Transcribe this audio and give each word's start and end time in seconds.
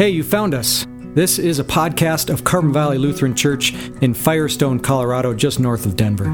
Hey, 0.00 0.08
you 0.08 0.24
found 0.24 0.54
us. 0.54 0.86
This 1.14 1.38
is 1.38 1.58
a 1.58 1.64
podcast 1.64 2.32
of 2.32 2.42
Carbon 2.42 2.72
Valley 2.72 2.96
Lutheran 2.96 3.34
Church 3.34 3.74
in 4.00 4.14
Firestone, 4.14 4.80
Colorado, 4.80 5.34
just 5.34 5.60
north 5.60 5.84
of 5.84 5.94
Denver. 5.94 6.32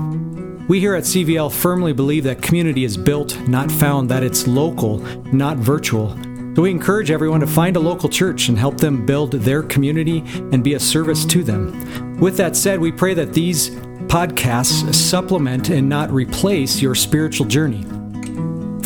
We 0.68 0.78
here 0.78 0.94
at 0.94 1.02
CVL 1.02 1.52
firmly 1.52 1.92
believe 1.92 2.22
that 2.22 2.40
community 2.40 2.84
is 2.84 2.96
built, 2.96 3.36
not 3.48 3.72
found, 3.72 4.08
that 4.08 4.22
it's 4.22 4.46
local, 4.46 4.98
not 5.32 5.56
virtual. 5.56 6.10
So 6.54 6.62
we 6.62 6.70
encourage 6.70 7.10
everyone 7.10 7.40
to 7.40 7.48
find 7.48 7.74
a 7.74 7.80
local 7.80 8.08
church 8.08 8.48
and 8.48 8.56
help 8.56 8.76
them 8.76 9.04
build 9.04 9.32
their 9.32 9.64
community 9.64 10.22
and 10.52 10.62
be 10.62 10.74
a 10.74 10.78
service 10.78 11.24
to 11.24 11.42
them. 11.42 12.20
With 12.20 12.36
that 12.36 12.54
said, 12.54 12.78
we 12.78 12.92
pray 12.92 13.14
that 13.14 13.32
these 13.32 13.70
podcasts 14.06 14.94
supplement 14.94 15.70
and 15.70 15.88
not 15.88 16.12
replace 16.12 16.80
your 16.80 16.94
spiritual 16.94 17.46
journey. 17.46 17.84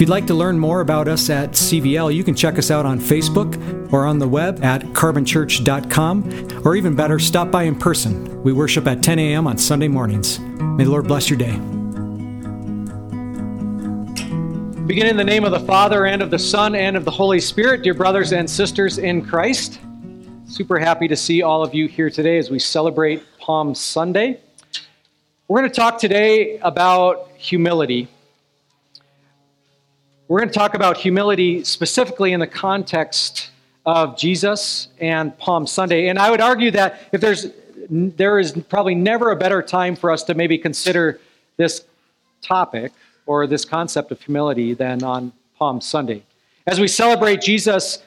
If 0.00 0.04
you'd 0.04 0.12
like 0.12 0.28
to 0.28 0.34
learn 0.34 0.58
more 0.58 0.80
about 0.80 1.08
us 1.08 1.28
at 1.28 1.50
CVL, 1.50 2.14
you 2.14 2.24
can 2.24 2.34
check 2.34 2.56
us 2.56 2.70
out 2.70 2.86
on 2.86 2.98
Facebook 2.98 3.92
or 3.92 4.06
on 4.06 4.18
the 4.18 4.26
web 4.26 4.64
at 4.64 4.80
carbonchurch.com, 4.80 6.62
or 6.64 6.74
even 6.74 6.96
better, 6.96 7.18
stop 7.18 7.50
by 7.50 7.64
in 7.64 7.78
person. 7.78 8.42
We 8.42 8.54
worship 8.54 8.86
at 8.86 9.02
10 9.02 9.18
a.m. 9.18 9.46
on 9.46 9.58
Sunday 9.58 9.88
mornings. 9.88 10.38
May 10.38 10.84
the 10.84 10.90
Lord 10.90 11.06
bless 11.06 11.28
your 11.28 11.38
day. 11.38 11.52
Begin 14.86 15.06
in 15.06 15.18
the 15.18 15.22
name 15.22 15.44
of 15.44 15.50
the 15.50 15.60
Father, 15.66 16.06
and 16.06 16.22
of 16.22 16.30
the 16.30 16.38
Son, 16.38 16.74
and 16.74 16.96
of 16.96 17.04
the 17.04 17.10
Holy 17.10 17.38
Spirit, 17.38 17.82
dear 17.82 17.92
brothers 17.92 18.32
and 18.32 18.48
sisters 18.48 18.96
in 18.96 19.22
Christ. 19.22 19.80
Super 20.46 20.78
happy 20.78 21.08
to 21.08 21.16
see 21.16 21.42
all 21.42 21.62
of 21.62 21.74
you 21.74 21.88
here 21.88 22.08
today 22.08 22.38
as 22.38 22.48
we 22.48 22.58
celebrate 22.58 23.22
Palm 23.38 23.74
Sunday. 23.74 24.40
We're 25.46 25.60
going 25.60 25.70
to 25.70 25.76
talk 25.76 25.98
today 25.98 26.56
about 26.60 27.28
humility. 27.36 28.08
We're 30.30 30.38
going 30.38 30.50
to 30.50 30.54
talk 30.54 30.74
about 30.74 30.96
humility 30.96 31.64
specifically 31.64 32.32
in 32.32 32.38
the 32.38 32.46
context 32.46 33.50
of 33.84 34.16
Jesus 34.16 34.86
and 35.00 35.36
Palm 35.38 35.66
Sunday. 35.66 36.06
And 36.06 36.20
I 36.20 36.30
would 36.30 36.40
argue 36.40 36.70
that 36.70 37.00
if 37.10 37.20
there's 37.20 37.48
there 37.90 38.38
is 38.38 38.52
probably 38.68 38.94
never 38.94 39.32
a 39.32 39.36
better 39.36 39.60
time 39.60 39.96
for 39.96 40.08
us 40.08 40.22
to 40.22 40.34
maybe 40.34 40.56
consider 40.56 41.18
this 41.56 41.84
topic 42.42 42.92
or 43.26 43.48
this 43.48 43.64
concept 43.64 44.12
of 44.12 44.20
humility 44.20 44.72
than 44.72 45.02
on 45.02 45.32
Palm 45.58 45.80
Sunday. 45.80 46.22
As 46.64 46.78
we 46.78 46.86
celebrate 46.86 47.40
Jesus 47.40 48.00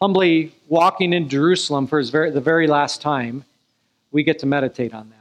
humbly 0.00 0.54
walking 0.68 1.12
in 1.12 1.28
Jerusalem 1.28 1.88
for 1.88 1.98
his 1.98 2.10
very, 2.10 2.30
the 2.30 2.40
very 2.40 2.68
last 2.68 3.02
time, 3.02 3.44
we 4.12 4.22
get 4.22 4.38
to 4.38 4.46
meditate 4.46 4.94
on 4.94 5.10
that. 5.10 5.17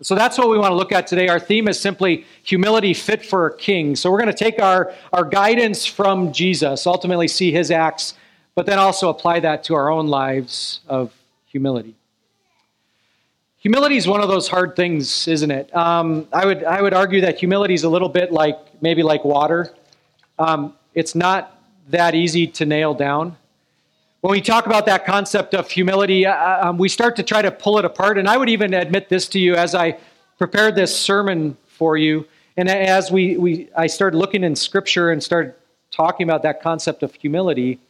So 0.00 0.14
that's 0.14 0.38
what 0.38 0.48
we 0.48 0.58
want 0.58 0.70
to 0.70 0.76
look 0.76 0.92
at 0.92 1.08
today. 1.08 1.26
Our 1.26 1.40
theme 1.40 1.66
is 1.66 1.80
simply 1.80 2.24
humility 2.44 2.94
fit 2.94 3.24
for 3.24 3.46
a 3.46 3.56
king. 3.56 3.96
So 3.96 4.12
we're 4.12 4.20
going 4.20 4.32
to 4.32 4.44
take 4.44 4.60
our, 4.60 4.94
our 5.12 5.24
guidance 5.24 5.86
from 5.86 6.32
Jesus, 6.32 6.86
ultimately 6.86 7.26
see 7.26 7.50
his 7.50 7.72
acts, 7.72 8.14
but 8.54 8.64
then 8.66 8.78
also 8.78 9.08
apply 9.08 9.40
that 9.40 9.64
to 9.64 9.74
our 9.74 9.90
own 9.90 10.06
lives 10.06 10.80
of 10.88 11.12
humility. 11.46 11.96
Humility 13.58 13.96
is 13.96 14.06
one 14.06 14.20
of 14.20 14.28
those 14.28 14.46
hard 14.46 14.76
things, 14.76 15.26
isn't 15.26 15.50
it? 15.50 15.74
Um, 15.74 16.28
I, 16.32 16.46
would, 16.46 16.62
I 16.62 16.80
would 16.80 16.94
argue 16.94 17.20
that 17.22 17.38
humility 17.38 17.74
is 17.74 17.82
a 17.82 17.88
little 17.88 18.08
bit 18.08 18.30
like 18.30 18.56
maybe 18.80 19.02
like 19.02 19.24
water. 19.24 19.74
Um, 20.38 20.74
it's 20.94 21.16
not 21.16 21.60
that 21.88 22.14
easy 22.14 22.46
to 22.46 22.64
nail 22.64 22.94
down 22.94 23.36
when 24.28 24.36
we 24.36 24.42
talk 24.42 24.66
about 24.66 24.84
that 24.84 25.06
concept 25.06 25.54
of 25.54 25.70
humility, 25.70 26.26
uh, 26.26 26.68
um, 26.68 26.76
we 26.76 26.86
start 26.86 27.16
to 27.16 27.22
try 27.22 27.40
to 27.40 27.50
pull 27.50 27.78
it 27.78 27.86
apart. 27.86 28.18
And 28.18 28.28
I 28.28 28.36
would 28.36 28.50
even 28.50 28.74
admit 28.74 29.08
this 29.08 29.26
to 29.28 29.38
you 29.38 29.54
as 29.54 29.74
I 29.74 29.96
prepared 30.36 30.74
this 30.74 30.94
sermon 30.94 31.56
for 31.66 31.96
you, 31.96 32.26
and 32.58 32.68
as 32.68 33.10
we, 33.10 33.38
we 33.38 33.70
I 33.74 33.86
started 33.86 34.18
looking 34.18 34.44
in 34.44 34.54
Scripture 34.54 35.12
and 35.12 35.24
started 35.24 35.54
talking 35.90 36.24
about 36.24 36.42
that 36.42 36.60
concept 36.60 37.02
of 37.02 37.14
humility, 37.14 37.80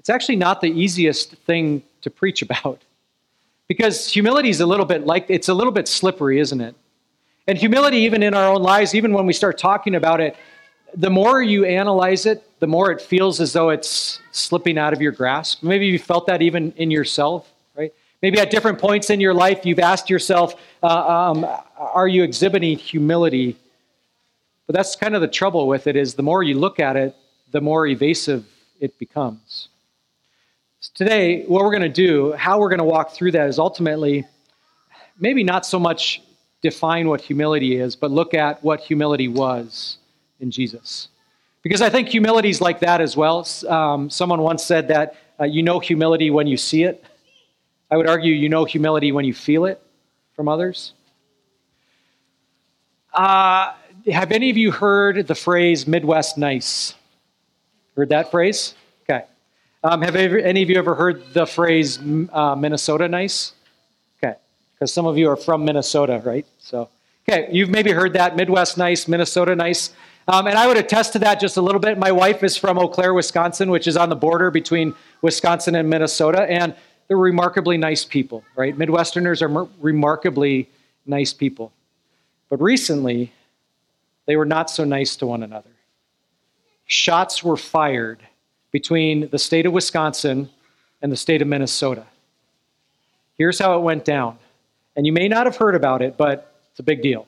it's 0.00 0.08
actually 0.08 0.36
not 0.36 0.62
the 0.62 0.68
easiest 0.68 1.32
thing 1.44 1.82
to 2.00 2.08
preach 2.08 2.40
about. 2.40 2.80
Because 3.68 4.10
humility 4.10 4.48
is 4.48 4.62
a 4.62 4.66
little 4.66 4.86
bit 4.86 5.04
like, 5.04 5.26
it's 5.28 5.50
a 5.50 5.54
little 5.54 5.74
bit 5.74 5.88
slippery, 5.88 6.40
isn't 6.40 6.62
it? 6.62 6.74
And 7.46 7.58
humility, 7.58 7.98
even 7.98 8.22
in 8.22 8.32
our 8.32 8.48
own 8.48 8.62
lives, 8.62 8.94
even 8.94 9.12
when 9.12 9.26
we 9.26 9.34
start 9.34 9.58
talking 9.58 9.94
about 9.94 10.22
it, 10.22 10.36
the 10.94 11.10
more 11.10 11.42
you 11.42 11.64
analyze 11.64 12.26
it, 12.26 12.42
the 12.60 12.66
more 12.66 12.90
it 12.90 13.00
feels 13.00 13.40
as 13.40 13.52
though 13.52 13.70
it's 13.70 14.20
slipping 14.32 14.78
out 14.78 14.92
of 14.92 15.00
your 15.00 15.12
grasp. 15.12 15.62
Maybe 15.62 15.86
you 15.86 15.98
felt 15.98 16.26
that 16.26 16.42
even 16.42 16.72
in 16.76 16.90
yourself, 16.90 17.52
right? 17.76 17.92
Maybe 18.22 18.38
at 18.38 18.50
different 18.50 18.78
points 18.78 19.10
in 19.10 19.20
your 19.20 19.34
life, 19.34 19.66
you've 19.66 19.78
asked 19.78 20.08
yourself, 20.08 20.54
uh, 20.82 20.86
um, 20.86 21.46
are 21.76 22.08
you 22.08 22.22
exhibiting 22.22 22.78
humility? 22.78 23.56
But 24.66 24.74
that's 24.74 24.96
kind 24.96 25.14
of 25.14 25.20
the 25.20 25.28
trouble 25.28 25.66
with 25.68 25.86
it 25.86 25.96
is 25.96 26.14
the 26.14 26.22
more 26.22 26.42
you 26.42 26.58
look 26.58 26.80
at 26.80 26.96
it, 26.96 27.14
the 27.50 27.60
more 27.60 27.86
evasive 27.86 28.46
it 28.80 28.98
becomes. 28.98 29.68
So 30.80 30.92
today, 30.94 31.44
what 31.44 31.62
we're 31.62 31.70
going 31.70 31.82
to 31.82 31.88
do, 31.88 32.32
how 32.32 32.58
we're 32.58 32.68
going 32.68 32.78
to 32.78 32.84
walk 32.84 33.10
through 33.10 33.32
that 33.32 33.48
is 33.48 33.58
ultimately 33.58 34.24
maybe 35.18 35.44
not 35.44 35.66
so 35.66 35.78
much 35.78 36.22
define 36.62 37.08
what 37.08 37.20
humility 37.20 37.76
is, 37.76 37.96
but 37.96 38.10
look 38.10 38.34
at 38.34 38.62
what 38.64 38.80
humility 38.80 39.28
was 39.28 39.98
in 40.40 40.50
Jesus. 40.50 41.08
Because 41.62 41.82
I 41.82 41.90
think 41.90 42.08
humility 42.08 42.48
is 42.48 42.60
like 42.60 42.80
that 42.80 43.00
as 43.00 43.16
well. 43.16 43.46
Um, 43.68 44.08
someone 44.08 44.40
once 44.40 44.64
said 44.64 44.88
that 44.88 45.16
uh, 45.40 45.44
you 45.44 45.62
know 45.62 45.80
humility 45.80 46.30
when 46.30 46.46
you 46.46 46.56
see 46.56 46.84
it. 46.84 47.04
I 47.90 47.96
would 47.96 48.08
argue 48.08 48.32
you 48.32 48.48
know 48.48 48.64
humility 48.64 49.12
when 49.12 49.24
you 49.24 49.34
feel 49.34 49.64
it 49.64 49.80
from 50.34 50.48
others. 50.48 50.92
Uh, 53.12 53.72
have 54.12 54.30
any 54.30 54.50
of 54.50 54.56
you 54.56 54.70
heard 54.70 55.26
the 55.26 55.34
phrase 55.34 55.86
Midwest 55.86 56.38
nice? 56.38 56.94
Heard 57.96 58.10
that 58.10 58.30
phrase? 58.30 58.74
Okay. 59.08 59.24
Um, 59.82 60.02
have 60.02 60.16
any 60.16 60.62
of 60.62 60.70
you 60.70 60.76
ever 60.76 60.94
heard 60.94 61.32
the 61.32 61.46
phrase 61.46 61.98
uh, 62.32 62.54
Minnesota 62.54 63.08
nice? 63.08 63.52
Okay. 64.22 64.36
Because 64.74 64.92
some 64.92 65.06
of 65.06 65.16
you 65.16 65.30
are 65.30 65.36
from 65.36 65.64
Minnesota, 65.64 66.20
right? 66.24 66.46
So, 66.58 66.90
okay, 67.28 67.48
you've 67.50 67.70
maybe 67.70 67.92
heard 67.92 68.12
that 68.12 68.36
Midwest 68.36 68.76
nice, 68.76 69.08
Minnesota 69.08 69.56
nice. 69.56 69.92
Um, 70.28 70.48
and 70.48 70.58
I 70.58 70.66
would 70.66 70.76
attest 70.76 71.12
to 71.12 71.20
that 71.20 71.38
just 71.38 71.56
a 71.56 71.62
little 71.62 71.80
bit. 71.80 71.98
My 71.98 72.10
wife 72.10 72.42
is 72.42 72.56
from 72.56 72.78
Eau 72.78 72.88
Claire, 72.88 73.14
Wisconsin, 73.14 73.70
which 73.70 73.86
is 73.86 73.96
on 73.96 74.08
the 74.08 74.16
border 74.16 74.50
between 74.50 74.94
Wisconsin 75.22 75.76
and 75.76 75.88
Minnesota, 75.88 76.42
and 76.42 76.74
they're 77.06 77.16
remarkably 77.16 77.76
nice 77.76 78.04
people, 78.04 78.44
right? 78.56 78.76
Midwesterners 78.76 79.40
are 79.40 79.48
mer- 79.48 79.68
remarkably 79.80 80.68
nice 81.06 81.32
people. 81.32 81.72
But 82.48 82.60
recently, 82.60 83.32
they 84.26 84.34
were 84.34 84.44
not 84.44 84.68
so 84.68 84.82
nice 84.82 85.14
to 85.16 85.26
one 85.26 85.44
another. 85.44 85.70
Shots 86.86 87.44
were 87.44 87.56
fired 87.56 88.20
between 88.72 89.28
the 89.28 89.38
state 89.38 89.66
of 89.66 89.72
Wisconsin 89.72 90.50
and 91.02 91.12
the 91.12 91.16
state 91.16 91.40
of 91.40 91.46
Minnesota. 91.46 92.04
Here's 93.38 93.60
how 93.60 93.78
it 93.78 93.82
went 93.82 94.04
down. 94.04 94.38
And 94.96 95.06
you 95.06 95.12
may 95.12 95.28
not 95.28 95.46
have 95.46 95.56
heard 95.56 95.76
about 95.76 96.02
it, 96.02 96.16
but 96.16 96.52
it's 96.70 96.80
a 96.80 96.82
big 96.82 97.02
deal 97.02 97.26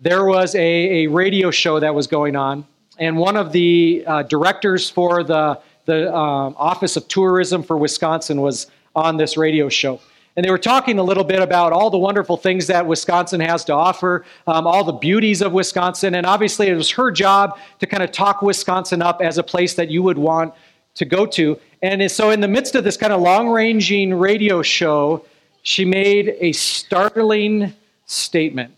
there 0.00 0.24
was 0.24 0.54
a, 0.54 1.04
a 1.04 1.06
radio 1.06 1.50
show 1.50 1.80
that 1.80 1.94
was 1.94 2.06
going 2.06 2.36
on, 2.36 2.66
and 2.98 3.16
one 3.16 3.36
of 3.36 3.52
the 3.52 4.04
uh, 4.06 4.22
directors 4.22 4.90
for 4.90 5.24
the, 5.24 5.60
the 5.86 6.14
um, 6.14 6.54
Office 6.56 6.96
of 6.96 7.08
Tourism 7.08 7.62
for 7.62 7.76
Wisconsin 7.76 8.40
was 8.40 8.66
on 8.94 9.16
this 9.16 9.36
radio 9.36 9.68
show. 9.68 10.00
And 10.36 10.44
they 10.44 10.50
were 10.50 10.58
talking 10.58 10.98
a 10.98 11.02
little 11.02 11.22
bit 11.22 11.40
about 11.40 11.72
all 11.72 11.90
the 11.90 11.98
wonderful 11.98 12.36
things 12.36 12.66
that 12.66 12.86
Wisconsin 12.86 13.40
has 13.40 13.64
to 13.66 13.72
offer, 13.72 14.24
um, 14.48 14.66
all 14.66 14.82
the 14.82 14.92
beauties 14.92 15.40
of 15.42 15.52
Wisconsin. 15.52 16.16
And 16.16 16.26
obviously, 16.26 16.68
it 16.68 16.74
was 16.74 16.90
her 16.92 17.12
job 17.12 17.58
to 17.78 17.86
kind 17.86 18.02
of 18.02 18.10
talk 18.10 18.42
Wisconsin 18.42 19.00
up 19.00 19.20
as 19.20 19.38
a 19.38 19.44
place 19.44 19.74
that 19.74 19.90
you 19.90 20.02
would 20.02 20.18
want 20.18 20.52
to 20.94 21.04
go 21.04 21.24
to. 21.26 21.58
And 21.82 22.10
so, 22.10 22.30
in 22.30 22.40
the 22.40 22.48
midst 22.48 22.74
of 22.74 22.82
this 22.82 22.96
kind 22.96 23.12
of 23.12 23.20
long 23.20 23.48
ranging 23.48 24.12
radio 24.14 24.60
show, 24.62 25.24
she 25.62 25.84
made 25.84 26.34
a 26.40 26.52
startling 26.52 27.72
statement. 28.06 28.74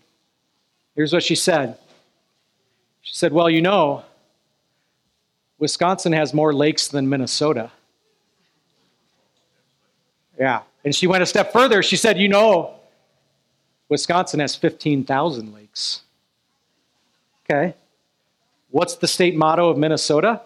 Here's 0.97 1.13
what 1.13 1.23
she 1.23 1.35
said 1.35 1.77
She 3.01 3.13
said, 3.13 3.31
Well, 3.31 3.49
you 3.49 3.61
know, 3.61 4.03
Wisconsin 5.59 6.11
has 6.11 6.33
more 6.33 6.53
lakes 6.53 6.89
than 6.89 7.07
Minnesota. 7.07 7.71
Yeah. 10.37 10.63
And 10.83 10.93
she 10.93 11.07
went 11.07 11.23
a 11.23 11.25
step 11.25 11.53
further. 11.53 11.81
She 11.83 11.95
said, 11.95 12.17
You 12.17 12.27
know, 12.27 12.73
Wisconsin 13.89 14.39
has 14.39 14.55
15,000 14.55 15.53
lakes. 15.53 16.01
Okay. 17.45 17.75
What's 18.71 18.95
the 18.95 19.07
state 19.07 19.35
motto 19.35 19.69
of 19.69 19.77
Minnesota? 19.77 20.41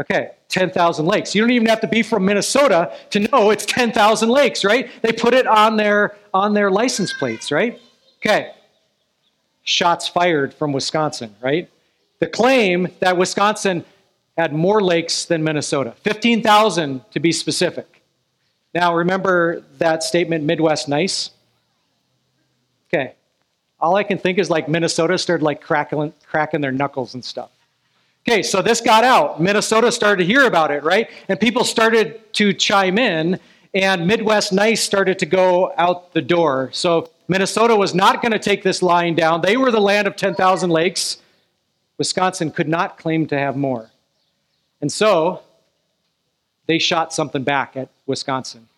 Okay, 0.00 0.30
10,000 0.48 1.06
lakes. 1.06 1.32
You 1.32 1.42
don't 1.42 1.52
even 1.52 1.68
have 1.68 1.80
to 1.82 1.86
be 1.86 2.02
from 2.02 2.24
Minnesota 2.24 2.92
to 3.10 3.20
know 3.20 3.50
it's 3.50 3.64
10,000 3.66 4.28
lakes, 4.28 4.64
right? 4.64 4.90
They 5.02 5.12
put 5.12 5.32
it 5.32 5.46
on 5.46 5.76
their 5.76 6.16
on 6.34 6.54
their 6.54 6.70
license 6.70 7.12
plates, 7.12 7.52
right? 7.52 7.78
Okay 8.16 8.52
shots 9.62 10.08
fired 10.08 10.52
from 10.54 10.72
Wisconsin, 10.72 11.34
right? 11.40 11.68
The 12.18 12.26
claim 12.26 12.88
that 13.00 13.16
Wisconsin 13.16 13.84
had 14.36 14.52
more 14.52 14.80
lakes 14.82 15.24
than 15.24 15.44
Minnesota, 15.44 15.94
15,000 16.02 17.02
to 17.12 17.20
be 17.20 17.32
specific. 17.32 18.02
Now, 18.74 18.94
remember 18.94 19.62
that 19.78 20.02
statement, 20.02 20.44
Midwest 20.44 20.88
nice? 20.88 21.30
Okay. 22.88 23.14
All 23.80 23.96
I 23.96 24.04
can 24.04 24.18
think 24.18 24.38
is 24.38 24.48
like 24.48 24.68
Minnesota 24.68 25.18
started 25.18 25.44
like 25.44 25.60
cracking, 25.60 26.12
cracking 26.26 26.60
their 26.60 26.72
knuckles 26.72 27.14
and 27.14 27.24
stuff. 27.24 27.50
Okay, 28.26 28.42
so 28.42 28.62
this 28.62 28.80
got 28.80 29.02
out. 29.02 29.42
Minnesota 29.42 29.90
started 29.90 30.22
to 30.22 30.24
hear 30.24 30.46
about 30.46 30.70
it, 30.70 30.84
right? 30.84 31.10
And 31.28 31.40
people 31.40 31.64
started 31.64 32.32
to 32.34 32.52
chime 32.52 32.96
in, 32.96 33.40
and 33.74 34.06
Midwest 34.06 34.52
Nice 34.52 34.80
started 34.80 35.18
to 35.18 35.26
go 35.26 35.72
out 35.76 36.12
the 36.12 36.22
door. 36.22 36.70
So 36.72 37.10
Minnesota 37.28 37.76
was 37.76 37.94
not 37.94 38.20
going 38.20 38.32
to 38.32 38.38
take 38.38 38.62
this 38.62 38.82
lying 38.82 39.14
down. 39.14 39.40
They 39.40 39.56
were 39.56 39.70
the 39.70 39.80
land 39.80 40.06
of 40.06 40.16
10,000 40.16 40.70
lakes. 40.70 41.18
Wisconsin 41.98 42.50
could 42.50 42.68
not 42.68 42.98
claim 42.98 43.26
to 43.28 43.38
have 43.38 43.56
more. 43.56 43.90
And 44.80 44.90
so 44.90 45.42
they 46.66 46.78
shot 46.78 47.12
something 47.12 47.42
back 47.42 47.76
at 47.76 47.88
Wisconsin. 48.06 48.68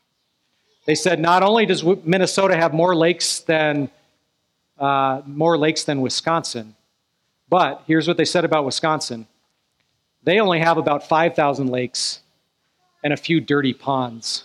They 0.86 0.94
said 0.94 1.18
not 1.18 1.42
only 1.42 1.64
does 1.64 1.82
Minnesota 1.82 2.56
have 2.56 2.74
more 2.74 2.94
lakes 2.94 3.40
than 3.40 3.90
uh, 4.78 5.22
more 5.26 5.56
lakes 5.56 5.84
than 5.84 6.00
Wisconsin, 6.00 6.74
but 7.48 7.82
here's 7.86 8.06
what 8.06 8.16
they 8.16 8.24
said 8.24 8.44
about 8.44 8.64
Wisconsin 8.64 9.26
they 10.24 10.40
only 10.40 10.58
have 10.60 10.78
about 10.78 11.06
5,000 11.06 11.68
lakes 11.68 12.20
and 13.02 13.12
a 13.12 13.16
few 13.16 13.40
dirty 13.40 13.74
ponds. 13.74 14.44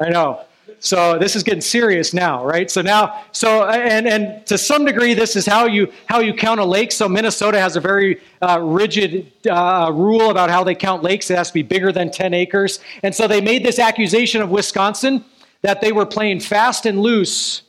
I 0.00 0.08
know. 0.08 0.44
So 0.78 1.16
this 1.18 1.36
is 1.36 1.44
getting 1.44 1.60
serious 1.60 2.12
now, 2.12 2.44
right? 2.44 2.68
So 2.68 2.82
now, 2.82 3.24
so 3.30 3.68
and 3.68 4.06
and 4.06 4.44
to 4.46 4.58
some 4.58 4.84
degree, 4.84 5.14
this 5.14 5.36
is 5.36 5.46
how 5.46 5.66
you 5.66 5.92
how 6.06 6.18
you 6.18 6.34
count 6.34 6.58
a 6.58 6.64
lake. 6.64 6.90
So 6.90 7.08
Minnesota 7.08 7.60
has 7.60 7.76
a 7.76 7.80
very 7.80 8.20
uh, 8.40 8.60
rigid 8.60 9.30
uh, 9.48 9.92
rule 9.94 10.30
about 10.30 10.50
how 10.50 10.64
they 10.64 10.74
count 10.74 11.02
lakes. 11.04 11.30
It 11.30 11.36
has 11.36 11.48
to 11.48 11.54
be 11.54 11.62
bigger 11.62 11.92
than 11.92 12.10
10 12.10 12.34
acres. 12.34 12.80
And 13.04 13.14
so 13.14 13.28
they 13.28 13.40
made 13.40 13.64
this 13.64 13.78
accusation 13.78 14.42
of 14.42 14.50
Wisconsin 14.50 15.24
that 15.62 15.80
they 15.80 15.92
were 15.92 16.06
playing 16.06 16.40
fast 16.40 16.84
and 16.86 17.00
loose 17.00 17.62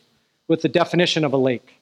with 0.47 0.61
the 0.61 0.69
definition 0.69 1.23
of 1.23 1.33
a 1.33 1.37
lake. 1.37 1.79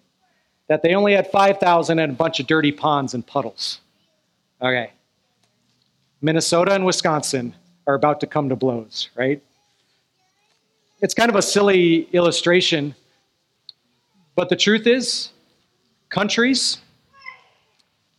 That 0.67 0.81
they 0.83 0.95
only 0.95 1.13
had 1.13 1.31
5,000 1.31 1.99
and 1.99 2.11
a 2.11 2.15
bunch 2.15 2.39
of 2.39 2.47
dirty 2.47 2.71
ponds 2.71 3.13
and 3.13 3.25
puddles. 3.25 3.79
Okay. 4.61 4.91
Minnesota 6.21 6.73
and 6.73 6.85
Wisconsin 6.85 7.55
are 7.87 7.95
about 7.95 8.19
to 8.19 8.27
come 8.27 8.49
to 8.49 8.55
blows, 8.55 9.09
right? 9.15 9.41
It's 11.01 11.15
kind 11.15 11.31
of 11.31 11.35
a 11.35 11.41
silly 11.41 12.03
illustration, 12.13 12.93
but 14.35 14.49
the 14.49 14.55
truth 14.55 14.85
is, 14.85 15.29
countries, 16.09 16.77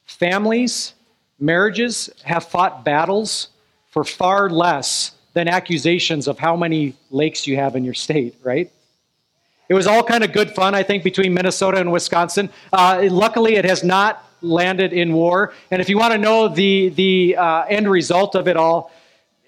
families, 0.05 0.95
marriages 1.39 2.11
have 2.25 2.45
fought 2.45 2.85
battles 2.85 3.51
for 3.91 4.03
far 4.03 4.51
less 4.51 5.13
than 5.33 5.47
accusations 5.47 6.27
of 6.27 6.41
how 6.41 6.57
many 6.57 6.95
lakes 7.11 7.47
you 7.47 7.55
have 7.55 7.77
in 7.77 7.85
your 7.85 7.95
state, 7.95 8.35
right? 8.43 8.69
It 9.69 9.75
was 9.75 9.87
all 9.87 10.03
kind 10.03 10.25
of 10.25 10.33
good 10.33 10.51
fun, 10.51 10.75
I 10.75 10.83
think, 10.83 11.05
between 11.05 11.33
Minnesota 11.33 11.79
and 11.79 11.93
Wisconsin. 11.93 12.51
Uh, 12.73 13.07
luckily, 13.11 13.55
it 13.55 13.65
has 13.65 13.85
not 13.85 14.29
landed 14.41 14.93
in 14.93 15.13
war. 15.13 15.55
And 15.71 15.81
if 15.81 15.89
you 15.89 15.99
want 15.99 16.15
to 16.15 16.19
know 16.19 16.49
the, 16.49 16.89
the 16.89 17.37
uh, 17.37 17.63
end 17.69 17.89
result 17.89 18.35
of 18.35 18.49
it 18.49 18.57
all, 18.57 18.91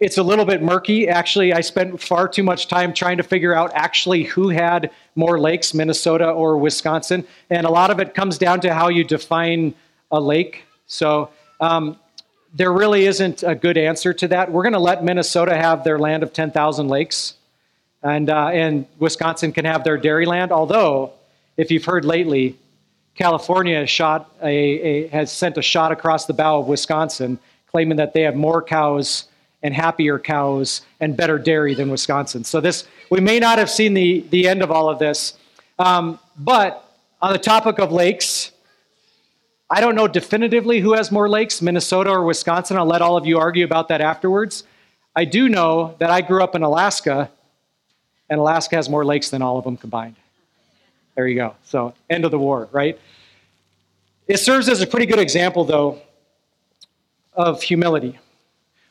it's 0.04 0.18
a 0.18 0.22
little 0.22 0.44
bit 0.44 0.60
murky. 0.60 1.08
Actually, 1.08 1.54
I 1.54 1.62
spent 1.62 1.98
far 1.98 2.28
too 2.28 2.42
much 2.42 2.68
time 2.68 2.92
trying 2.92 3.16
to 3.16 3.22
figure 3.22 3.54
out 3.54 3.70
actually 3.74 4.24
who 4.24 4.50
had 4.50 4.90
more 5.16 5.40
lakes, 5.40 5.72
Minnesota 5.72 6.28
or 6.28 6.58
Wisconsin. 6.58 7.26
And 7.48 7.66
a 7.66 7.70
lot 7.70 7.90
of 7.90 7.98
it 8.00 8.14
comes 8.14 8.36
down 8.36 8.60
to 8.60 8.74
how 8.74 8.88
you 8.88 9.02
define 9.02 9.74
a 10.12 10.20
lake. 10.20 10.64
So 10.86 11.30
um, 11.58 11.98
there 12.52 12.70
really 12.70 13.06
isn't 13.06 13.42
a 13.44 13.54
good 13.54 13.78
answer 13.78 14.12
to 14.12 14.28
that. 14.28 14.52
We're 14.52 14.62
going 14.62 14.74
to 14.74 14.78
let 14.78 15.02
Minnesota 15.02 15.56
have 15.56 15.84
their 15.84 15.98
land 15.98 16.22
of 16.22 16.34
10,000 16.34 16.86
lakes, 16.88 17.34
and, 18.02 18.28
uh, 18.28 18.48
and 18.48 18.86
Wisconsin 18.98 19.52
can 19.52 19.64
have 19.64 19.84
their 19.84 19.96
dairy 19.96 20.26
land. 20.26 20.52
Although, 20.52 21.14
if 21.56 21.70
you've 21.70 21.86
heard 21.86 22.04
lately, 22.04 22.58
California 23.14 23.86
shot 23.86 24.30
a, 24.42 24.48
a, 24.48 25.06
has 25.08 25.32
sent 25.32 25.56
a 25.56 25.62
shot 25.62 25.92
across 25.92 26.26
the 26.26 26.34
bow 26.34 26.58
of 26.58 26.66
Wisconsin, 26.66 27.38
claiming 27.68 27.96
that 27.96 28.12
they 28.12 28.20
have 28.20 28.36
more 28.36 28.62
cows 28.62 29.28
and 29.64 29.75
happier 29.75 30.19
cows 30.19 30.82
and 31.00 31.16
better 31.16 31.38
dairy 31.38 31.75
than 31.75 31.90
Wisconsin. 31.90 32.44
So 32.44 32.61
this 32.61 32.87
we 33.11 33.19
may 33.20 33.40
not 33.40 33.58
have 33.58 33.70
seen 33.70 33.94
the, 33.94 34.20
the 34.31 34.46
end 34.46 34.62
of 34.62 34.70
all 34.70 34.88
of 34.88 34.99
this. 34.99 35.37
Um, 35.78 36.20
but 36.38 36.96
on 37.20 37.32
the 37.32 37.38
topic 37.38 37.78
of 37.81 37.90
lakes, 37.90 38.52
I 39.70 39.81
don't 39.81 39.94
know 39.94 40.06
definitively 40.06 40.81
who 40.81 40.93
has 40.93 41.11
more 41.11 41.28
lakes, 41.28 41.62
Minnesota 41.62 42.11
or 42.11 42.25
Wisconsin. 42.25 42.76
I'll 42.76 42.87
let 42.87 43.02
all 43.02 43.16
of 43.16 43.26
you 43.26 43.38
argue 43.38 43.64
about 43.64 43.88
that 43.88 44.00
afterwards. 44.00 44.64
I 45.16 45.25
do 45.25 45.49
know 45.49 45.96
that 45.99 46.10
I 46.10 46.20
grew 46.20 46.43
up 46.43 46.55
in 46.55 46.62
Alaska, 46.62 47.31
and 48.28 48.38
Alaska 48.38 48.76
has 48.76 48.88
more 48.88 49.05
lakes 49.05 49.31
than 49.31 49.43
all 49.43 49.58
of 49.58 49.64
them 49.64 49.76
combined. 49.76 50.17
There 51.14 51.26
you 51.26 51.37
go. 51.37 51.55
So, 51.64 51.94
end 52.10 52.25
of 52.25 52.31
the 52.31 52.38
war, 52.38 52.69
right? 52.72 52.99
It 54.26 54.38
serves 54.38 54.69
as 54.69 54.82
a 54.82 54.87
pretty 54.87 55.06
good 55.06 55.20
example, 55.20 55.64
though, 55.64 56.00
of 57.32 57.62
humility. 57.62 58.19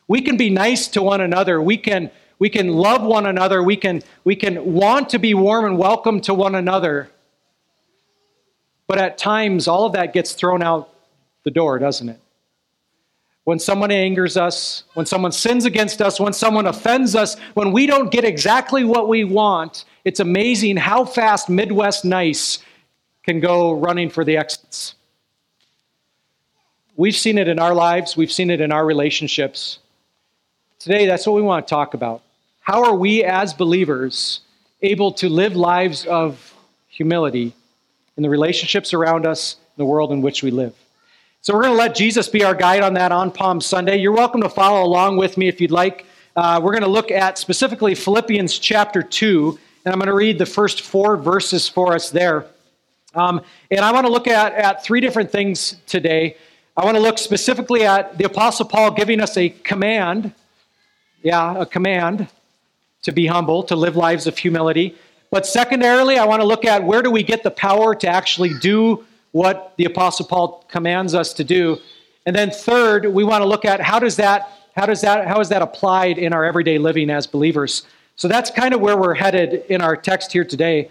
We 0.06 0.20
can 0.20 0.36
be 0.36 0.50
nice 0.50 0.88
to 0.88 1.02
one 1.02 1.20
another. 1.20 1.60
We 1.60 1.76
can, 1.76 2.10
we 2.38 2.50
can 2.50 2.68
love 2.68 3.02
one 3.02 3.26
another. 3.26 3.62
We 3.62 3.76
can, 3.76 4.02
we 4.24 4.36
can 4.36 4.74
want 4.74 5.10
to 5.10 5.18
be 5.18 5.34
warm 5.34 5.64
and 5.64 5.78
welcome 5.78 6.20
to 6.22 6.34
one 6.34 6.54
another. 6.54 7.10
But 8.86 8.98
at 8.98 9.16
times, 9.16 9.66
all 9.66 9.86
of 9.86 9.92
that 9.94 10.12
gets 10.12 10.32
thrown 10.32 10.62
out 10.62 10.90
the 11.44 11.50
door, 11.50 11.78
doesn't 11.78 12.08
it? 12.08 12.20
When 13.44 13.58
someone 13.58 13.90
angers 13.90 14.36
us, 14.36 14.84
when 14.94 15.04
someone 15.04 15.32
sins 15.32 15.66
against 15.66 16.00
us, 16.00 16.18
when 16.18 16.32
someone 16.32 16.66
offends 16.66 17.14
us, 17.14 17.38
when 17.52 17.72
we 17.72 17.86
don't 17.86 18.10
get 18.10 18.24
exactly 18.24 18.84
what 18.84 19.08
we 19.08 19.24
want, 19.24 19.84
it's 20.04 20.20
amazing 20.20 20.76
how 20.78 21.04
fast 21.04 21.50
Midwest 21.50 22.04
Nice 22.04 22.58
can 23.22 23.40
go 23.40 23.72
running 23.72 24.08
for 24.08 24.24
the 24.24 24.38
exits. 24.38 24.94
We've 26.96 27.16
seen 27.16 27.38
it 27.38 27.48
in 27.48 27.58
our 27.58 27.74
lives, 27.74 28.16
we've 28.16 28.32
seen 28.32 28.50
it 28.50 28.60
in 28.60 28.72
our 28.72 28.84
relationships. 28.84 29.78
Today, 30.84 31.06
that's 31.06 31.26
what 31.26 31.34
we 31.34 31.40
want 31.40 31.66
to 31.66 31.70
talk 31.70 31.94
about. 31.94 32.20
How 32.60 32.84
are 32.84 32.94
we 32.94 33.24
as 33.24 33.54
believers 33.54 34.40
able 34.82 35.12
to 35.12 35.30
live 35.30 35.56
lives 35.56 36.04
of 36.04 36.54
humility 36.88 37.54
in 38.18 38.22
the 38.22 38.28
relationships 38.28 38.92
around 38.92 39.24
us, 39.24 39.54
in 39.54 39.82
the 39.82 39.86
world 39.86 40.12
in 40.12 40.20
which 40.20 40.42
we 40.42 40.50
live? 40.50 40.74
So, 41.40 41.54
we're 41.54 41.62
going 41.62 41.72
to 41.72 41.78
let 41.78 41.94
Jesus 41.94 42.28
be 42.28 42.44
our 42.44 42.54
guide 42.54 42.82
on 42.82 42.92
that 42.92 43.12
on 43.12 43.30
Palm 43.30 43.62
Sunday. 43.62 43.96
You're 43.96 44.12
welcome 44.12 44.42
to 44.42 44.50
follow 44.50 44.84
along 44.84 45.16
with 45.16 45.38
me 45.38 45.48
if 45.48 45.58
you'd 45.58 45.70
like. 45.70 46.04
Uh, 46.36 46.60
we're 46.62 46.72
going 46.72 46.82
to 46.82 46.90
look 46.90 47.10
at 47.10 47.38
specifically 47.38 47.94
Philippians 47.94 48.58
chapter 48.58 49.02
2 49.02 49.58
and 49.86 49.92
I'm 49.94 49.98
going 49.98 50.08
to 50.08 50.14
read 50.14 50.38
the 50.38 50.44
first 50.44 50.82
four 50.82 51.16
verses 51.16 51.66
for 51.66 51.94
us 51.94 52.10
there. 52.10 52.44
Um, 53.14 53.40
and 53.70 53.80
I 53.80 53.90
want 53.90 54.06
to 54.06 54.12
look 54.12 54.28
at, 54.28 54.52
at 54.52 54.84
three 54.84 55.00
different 55.00 55.32
things 55.32 55.76
today. 55.86 56.36
I 56.76 56.84
want 56.84 56.98
to 56.98 57.02
look 57.02 57.16
specifically 57.16 57.84
at 57.84 58.18
the 58.18 58.24
Apostle 58.24 58.66
Paul 58.66 58.90
giving 58.90 59.22
us 59.22 59.38
a 59.38 59.48
command, 59.48 60.34
yeah, 61.24 61.58
a 61.58 61.66
command 61.66 62.28
to 63.02 63.10
be 63.10 63.26
humble, 63.26 63.64
to 63.64 63.74
live 63.74 63.96
lives 63.96 64.28
of 64.28 64.38
humility. 64.38 64.94
But 65.30 65.46
secondarily, 65.46 66.18
I 66.18 66.26
want 66.26 66.42
to 66.42 66.46
look 66.46 66.64
at 66.64 66.84
where 66.84 67.02
do 67.02 67.10
we 67.10 67.24
get 67.24 67.42
the 67.42 67.50
power 67.50 67.94
to 67.96 68.06
actually 68.06 68.52
do 68.60 69.04
what 69.32 69.72
the 69.78 69.86
Apostle 69.86 70.26
Paul 70.26 70.64
commands 70.68 71.14
us 71.14 71.32
to 71.34 71.42
do. 71.42 71.78
And 72.24 72.36
then 72.36 72.50
third, 72.50 73.06
we 73.06 73.24
want 73.24 73.42
to 73.42 73.46
look 73.46 73.64
at 73.64 73.80
how 73.80 73.98
does 73.98 74.16
that 74.16 74.48
how 74.76 74.86
does 74.86 75.00
that 75.00 75.26
how 75.26 75.40
is 75.40 75.48
that 75.48 75.62
applied 75.62 76.18
in 76.18 76.32
our 76.32 76.44
everyday 76.44 76.78
living 76.78 77.10
as 77.10 77.26
believers? 77.26 77.84
So 78.16 78.28
that's 78.28 78.50
kind 78.50 78.74
of 78.74 78.80
where 78.80 78.96
we're 78.96 79.14
headed 79.14 79.64
in 79.68 79.80
our 79.80 79.96
text 79.96 80.32
here 80.32 80.44
today. 80.44 80.88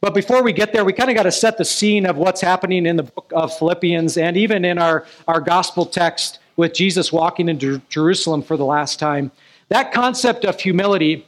But 0.00 0.14
before 0.14 0.42
we 0.42 0.52
get 0.52 0.72
there, 0.72 0.84
we 0.84 0.92
kind 0.92 1.10
of 1.10 1.16
got 1.16 1.22
to 1.22 1.32
set 1.32 1.56
the 1.56 1.64
scene 1.64 2.04
of 2.04 2.16
what's 2.16 2.40
happening 2.40 2.84
in 2.84 2.96
the 2.96 3.04
book 3.04 3.32
of 3.34 3.56
Philippians 3.56 4.16
and 4.16 4.36
even 4.36 4.64
in 4.64 4.78
our, 4.78 5.06
our 5.26 5.40
gospel 5.40 5.86
text 5.86 6.38
with 6.56 6.74
Jesus 6.74 7.12
walking 7.12 7.48
into 7.48 7.80
Jerusalem 7.88 8.42
for 8.42 8.56
the 8.56 8.64
last 8.64 8.98
time. 8.98 9.30
That 9.68 9.92
concept 9.92 10.44
of 10.44 10.60
humility 10.60 11.26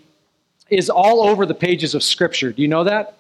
is 0.69 0.89
all 0.89 1.23
over 1.23 1.45
the 1.47 1.55
pages 1.55 1.95
of 1.95 2.03
Scripture. 2.03 2.53
Do 2.53 2.63
you 2.63 2.69
know 2.69 2.85
that? 2.85 3.17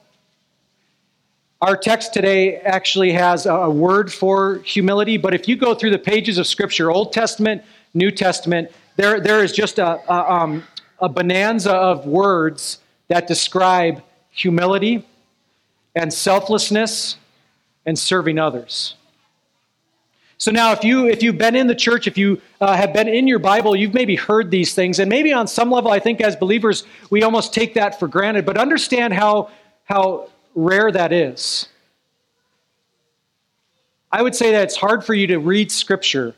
Our 1.60 1.76
text 1.76 2.14
today 2.14 2.56
actually 2.56 3.12
has 3.12 3.44
a 3.44 3.68
word 3.68 4.10
for 4.10 4.60
humility, 4.60 5.18
but 5.18 5.34
if 5.34 5.46
you 5.46 5.56
go 5.56 5.74
through 5.74 5.90
the 5.90 5.98
pages 5.98 6.38
of 6.38 6.46
Scripture, 6.46 6.90
Old 6.90 7.12
Testament, 7.12 7.62
New 7.92 8.10
Testament, 8.10 8.70
there, 8.96 9.20
there 9.20 9.44
is 9.44 9.52
just 9.52 9.78
a, 9.78 10.00
a, 10.10 10.32
um, 10.32 10.64
a 11.00 11.08
bonanza 11.08 11.72
of 11.72 12.06
words 12.06 12.78
that 13.08 13.26
describe 13.26 14.02
humility 14.30 15.06
and 15.94 16.12
selflessness 16.12 17.16
and 17.84 17.98
serving 17.98 18.38
others. 18.38 18.94
So 20.40 20.50
now, 20.50 20.72
if 20.72 20.82
you 20.84 21.06
if 21.06 21.22
you've 21.22 21.36
been 21.36 21.54
in 21.54 21.66
the 21.66 21.74
church, 21.74 22.06
if 22.06 22.16
you 22.16 22.40
uh, 22.62 22.74
have 22.74 22.94
been 22.94 23.08
in 23.08 23.28
your 23.28 23.38
Bible, 23.38 23.76
you've 23.76 23.92
maybe 23.92 24.16
heard 24.16 24.50
these 24.50 24.72
things, 24.72 24.98
and 24.98 25.10
maybe 25.10 25.34
on 25.34 25.46
some 25.46 25.70
level, 25.70 25.90
I 25.90 25.98
think 25.98 26.22
as 26.22 26.34
believers, 26.34 26.84
we 27.10 27.22
almost 27.22 27.52
take 27.52 27.74
that 27.74 28.00
for 28.00 28.08
granted. 28.08 28.46
But 28.46 28.56
understand 28.56 29.12
how 29.12 29.50
how 29.84 30.30
rare 30.54 30.90
that 30.90 31.12
is. 31.12 31.68
I 34.10 34.22
would 34.22 34.34
say 34.34 34.52
that 34.52 34.62
it's 34.62 34.76
hard 34.76 35.04
for 35.04 35.12
you 35.12 35.26
to 35.26 35.38
read 35.38 35.70
Scripture 35.70 36.34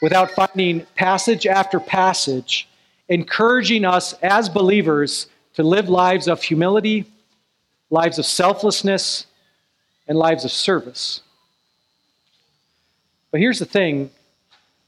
without 0.00 0.30
finding 0.30 0.86
passage 0.96 1.46
after 1.46 1.78
passage 1.78 2.70
encouraging 3.10 3.84
us 3.84 4.14
as 4.22 4.48
believers 4.48 5.26
to 5.54 5.62
live 5.62 5.90
lives 5.90 6.26
of 6.26 6.42
humility, 6.42 7.04
lives 7.90 8.18
of 8.18 8.24
selflessness, 8.24 9.26
and 10.08 10.16
lives 10.16 10.46
of 10.46 10.52
service. 10.52 11.20
But 13.30 13.40
here's 13.40 13.58
the 13.58 13.64
thing 13.64 14.10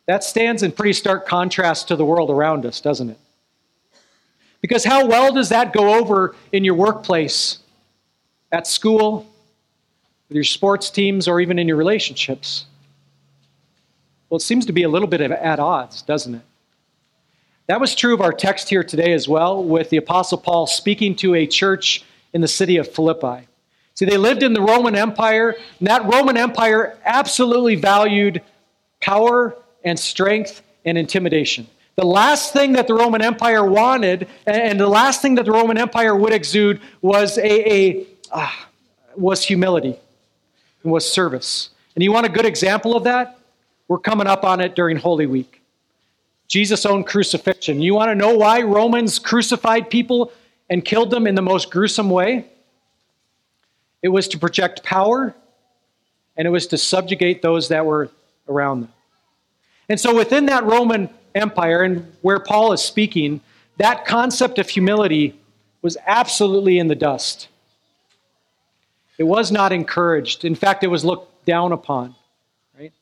that 0.06 0.24
stands 0.24 0.62
in 0.62 0.72
pretty 0.72 0.92
stark 0.92 1.26
contrast 1.26 1.88
to 1.88 1.96
the 1.96 2.04
world 2.04 2.30
around 2.30 2.66
us, 2.66 2.80
doesn't 2.80 3.10
it? 3.10 3.18
Because 4.60 4.84
how 4.84 5.06
well 5.06 5.32
does 5.32 5.48
that 5.48 5.72
go 5.72 5.94
over 5.94 6.34
in 6.52 6.64
your 6.64 6.74
workplace, 6.74 7.58
at 8.50 8.66
school, 8.66 9.26
with 10.28 10.36
your 10.36 10.44
sports 10.44 10.90
teams, 10.90 11.26
or 11.26 11.40
even 11.40 11.58
in 11.58 11.66
your 11.66 11.76
relationships? 11.76 12.66
Well, 14.28 14.36
it 14.36 14.42
seems 14.42 14.66
to 14.66 14.72
be 14.72 14.82
a 14.82 14.88
little 14.88 15.08
bit 15.08 15.20
at 15.20 15.58
odds, 15.58 16.02
doesn't 16.02 16.34
it? 16.34 16.42
That 17.66 17.80
was 17.80 17.94
true 17.94 18.12
of 18.12 18.20
our 18.20 18.32
text 18.32 18.68
here 18.68 18.82
today 18.82 19.12
as 19.12 19.28
well, 19.28 19.62
with 19.62 19.90
the 19.90 19.96
Apostle 19.96 20.38
Paul 20.38 20.66
speaking 20.66 21.14
to 21.16 21.34
a 21.34 21.46
church 21.46 22.04
in 22.32 22.40
the 22.40 22.48
city 22.48 22.76
of 22.76 22.92
Philippi. 22.92 23.46
See, 23.94 24.04
they 24.04 24.16
lived 24.16 24.42
in 24.42 24.52
the 24.52 24.60
Roman 24.60 24.94
Empire, 24.94 25.56
and 25.78 25.88
that 25.88 26.04
Roman 26.04 26.36
Empire 26.36 26.96
absolutely 27.04 27.76
valued 27.76 28.42
power 29.00 29.56
and 29.84 29.98
strength 29.98 30.62
and 30.84 30.96
intimidation. 30.96 31.66
The 31.96 32.06
last 32.06 32.52
thing 32.52 32.72
that 32.72 32.86
the 32.86 32.94
Roman 32.94 33.20
Empire 33.20 33.64
wanted, 33.64 34.26
and 34.46 34.80
the 34.80 34.88
last 34.88 35.20
thing 35.20 35.34
that 35.34 35.44
the 35.44 35.52
Roman 35.52 35.76
Empire 35.76 36.16
would 36.16 36.32
exude, 36.32 36.80
was 37.02 37.36
a, 37.38 37.72
a 37.72 38.06
uh, 38.30 38.50
was 39.14 39.44
humility, 39.44 39.94
and 40.82 40.92
was 40.92 41.10
service. 41.10 41.68
And 41.94 42.02
you 42.02 42.12
want 42.12 42.24
a 42.24 42.30
good 42.30 42.46
example 42.46 42.96
of 42.96 43.04
that? 43.04 43.38
We're 43.88 43.98
coming 43.98 44.26
up 44.26 44.42
on 44.42 44.60
it 44.60 44.74
during 44.74 44.96
Holy 44.96 45.26
Week. 45.26 45.60
Jesus' 46.48 46.86
own 46.86 47.04
crucifixion. 47.04 47.82
You 47.82 47.94
want 47.94 48.10
to 48.10 48.14
know 48.14 48.34
why 48.36 48.62
Romans 48.62 49.18
crucified 49.18 49.90
people 49.90 50.32
and 50.70 50.84
killed 50.84 51.10
them 51.10 51.26
in 51.26 51.34
the 51.34 51.42
most 51.42 51.70
gruesome 51.70 52.08
way? 52.08 52.46
It 54.02 54.08
was 54.08 54.28
to 54.28 54.38
project 54.38 54.82
power, 54.82 55.34
and 56.36 56.46
it 56.46 56.50
was 56.50 56.66
to 56.68 56.78
subjugate 56.78 57.40
those 57.40 57.68
that 57.68 57.86
were 57.86 58.10
around 58.48 58.82
them. 58.82 58.92
And 59.88 60.00
so 60.00 60.14
within 60.14 60.46
that 60.46 60.64
Roman 60.64 61.08
Empire, 61.34 61.82
and 61.82 62.12
where 62.22 62.40
Paul 62.40 62.72
is 62.72 62.82
speaking, 62.82 63.40
that 63.78 64.04
concept 64.04 64.58
of 64.58 64.68
humility 64.68 65.38
was 65.82 65.96
absolutely 66.06 66.78
in 66.78 66.88
the 66.88 66.94
dust. 66.94 67.48
It 69.18 69.24
was 69.24 69.52
not 69.52 69.72
encouraged. 69.72 70.44
In 70.44 70.54
fact, 70.54 70.84
it 70.84 70.88
was 70.88 71.04
looked 71.04 71.44
down 71.44 71.72
upon. 71.72 72.14
Right? 72.78 72.92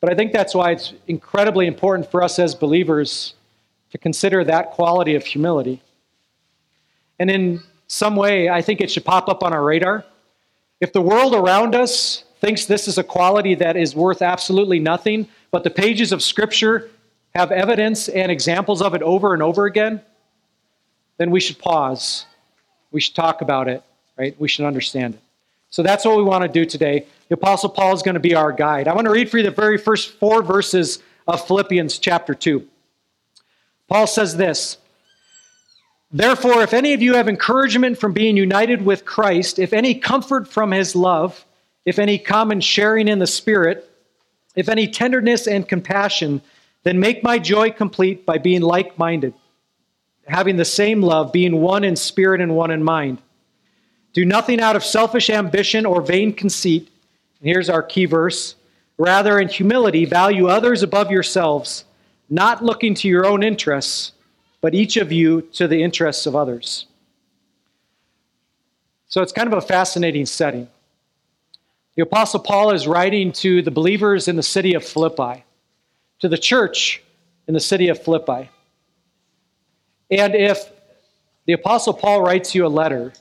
But 0.00 0.12
I 0.12 0.14
think 0.14 0.32
that's 0.32 0.54
why 0.54 0.72
it's 0.72 0.92
incredibly 1.06 1.66
important 1.66 2.10
for 2.10 2.22
us 2.22 2.38
as 2.38 2.54
believers 2.54 3.34
to 3.90 3.98
consider 3.98 4.44
that 4.44 4.70
quality 4.70 5.14
of 5.14 5.24
humility. 5.24 5.82
And 7.18 7.30
in 7.30 7.62
some 7.92 8.16
way, 8.16 8.48
I 8.48 8.62
think 8.62 8.80
it 8.80 8.90
should 8.90 9.04
pop 9.04 9.28
up 9.28 9.42
on 9.42 9.52
our 9.52 9.62
radar. 9.62 10.02
If 10.80 10.94
the 10.94 11.02
world 11.02 11.34
around 11.34 11.74
us 11.74 12.24
thinks 12.40 12.64
this 12.64 12.88
is 12.88 12.96
a 12.96 13.04
quality 13.04 13.54
that 13.56 13.76
is 13.76 13.94
worth 13.94 14.22
absolutely 14.22 14.78
nothing, 14.78 15.28
but 15.50 15.62
the 15.62 15.68
pages 15.68 16.10
of 16.10 16.22
Scripture 16.22 16.88
have 17.34 17.52
evidence 17.52 18.08
and 18.08 18.32
examples 18.32 18.80
of 18.80 18.94
it 18.94 19.02
over 19.02 19.34
and 19.34 19.42
over 19.42 19.66
again, 19.66 20.00
then 21.18 21.30
we 21.30 21.38
should 21.38 21.58
pause. 21.58 22.24
We 22.92 23.00
should 23.02 23.14
talk 23.14 23.42
about 23.42 23.68
it, 23.68 23.82
right? 24.16 24.34
We 24.40 24.48
should 24.48 24.64
understand 24.64 25.14
it. 25.14 25.20
So 25.68 25.82
that's 25.82 26.06
what 26.06 26.16
we 26.16 26.22
want 26.22 26.44
to 26.44 26.48
do 26.48 26.64
today. 26.64 27.04
The 27.28 27.34
Apostle 27.34 27.68
Paul 27.68 27.92
is 27.92 28.00
going 28.00 28.14
to 28.14 28.20
be 28.20 28.34
our 28.34 28.52
guide. 28.52 28.88
I 28.88 28.94
want 28.94 29.04
to 29.04 29.12
read 29.12 29.30
for 29.30 29.36
you 29.36 29.44
the 29.44 29.50
very 29.50 29.76
first 29.76 30.12
four 30.12 30.42
verses 30.42 31.00
of 31.28 31.46
Philippians 31.46 31.98
chapter 31.98 32.34
2. 32.34 32.66
Paul 33.86 34.06
says 34.06 34.34
this 34.34 34.78
Therefore, 36.12 36.62
if 36.62 36.74
any 36.74 36.92
of 36.92 37.00
you 37.00 37.14
have 37.14 37.28
encouragement 37.28 37.98
from 37.98 38.12
being 38.12 38.36
united 38.36 38.84
with 38.84 39.06
Christ, 39.06 39.58
if 39.58 39.72
any 39.72 39.94
comfort 39.94 40.46
from 40.46 40.70
his 40.70 40.94
love, 40.94 41.44
if 41.86 41.98
any 41.98 42.18
common 42.18 42.60
sharing 42.60 43.08
in 43.08 43.18
the 43.18 43.26
Spirit, 43.26 43.88
if 44.54 44.68
any 44.68 44.86
tenderness 44.86 45.46
and 45.46 45.66
compassion, 45.66 46.42
then 46.82 47.00
make 47.00 47.22
my 47.22 47.38
joy 47.38 47.70
complete 47.70 48.26
by 48.26 48.38
being 48.38 48.60
like 48.60 48.98
minded, 48.98 49.32
having 50.26 50.56
the 50.56 50.64
same 50.64 51.00
love, 51.00 51.32
being 51.32 51.60
one 51.60 51.84
in 51.84 51.96
spirit 51.96 52.40
and 52.40 52.54
one 52.54 52.70
in 52.70 52.82
mind. 52.82 53.18
Do 54.12 54.24
nothing 54.24 54.60
out 54.60 54.76
of 54.76 54.84
selfish 54.84 55.30
ambition 55.30 55.86
or 55.86 56.02
vain 56.02 56.34
conceit. 56.34 56.90
And 57.40 57.48
here's 57.48 57.70
our 57.70 57.82
key 57.82 58.04
verse. 58.04 58.56
Rather, 58.98 59.40
in 59.40 59.48
humility, 59.48 60.04
value 60.04 60.48
others 60.48 60.82
above 60.82 61.10
yourselves, 61.10 61.84
not 62.28 62.62
looking 62.62 62.94
to 62.96 63.08
your 63.08 63.24
own 63.24 63.42
interests, 63.42 64.12
but 64.62 64.74
each 64.74 64.96
of 64.96 65.12
you 65.12 65.42
to 65.42 65.68
the 65.68 65.82
interests 65.82 66.24
of 66.24 66.34
others. 66.34 66.86
So 69.08 69.20
it's 69.20 69.32
kind 69.32 69.52
of 69.52 69.58
a 69.58 69.60
fascinating 69.60 70.24
setting. 70.24 70.68
The 71.96 72.02
Apostle 72.02 72.40
Paul 72.40 72.72
is 72.72 72.86
writing 72.86 73.32
to 73.32 73.60
the 73.60 73.70
believers 73.70 74.28
in 74.28 74.36
the 74.36 74.42
city 74.42 74.72
of 74.72 74.82
Philippi, 74.82 75.44
to 76.20 76.28
the 76.28 76.38
church 76.38 77.02
in 77.46 77.52
the 77.52 77.60
city 77.60 77.88
of 77.88 78.02
Philippi. 78.02 78.48
And 80.10 80.34
if 80.34 80.70
the 81.44 81.52
Apostle 81.52 81.92
Paul 81.92 82.22
writes 82.22 82.54
you 82.54 82.64
a 82.64 82.68
letter 82.68 83.12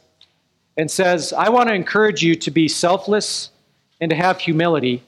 and 0.78 0.90
says, 0.90 1.34
I 1.34 1.50
want 1.50 1.68
to 1.68 1.76
encourage 1.76 2.24
you 2.24 2.36
to 2.36 2.52
be 2.52 2.68
selfless 2.68 3.50
and 4.00 4.10
to 4.12 4.16
have 4.16 4.40
humility, 4.40 5.04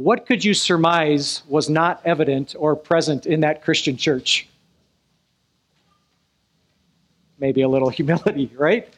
what 0.00 0.24
could 0.24 0.42
you 0.42 0.54
surmise 0.54 1.42
was 1.46 1.68
not 1.68 2.00
evident 2.06 2.54
or 2.58 2.74
present 2.74 3.26
in 3.26 3.40
that 3.40 3.62
Christian 3.62 3.98
church? 3.98 4.48
Maybe 7.38 7.60
a 7.60 7.68
little 7.68 7.90
humility, 8.00 8.50
right? 8.56 8.88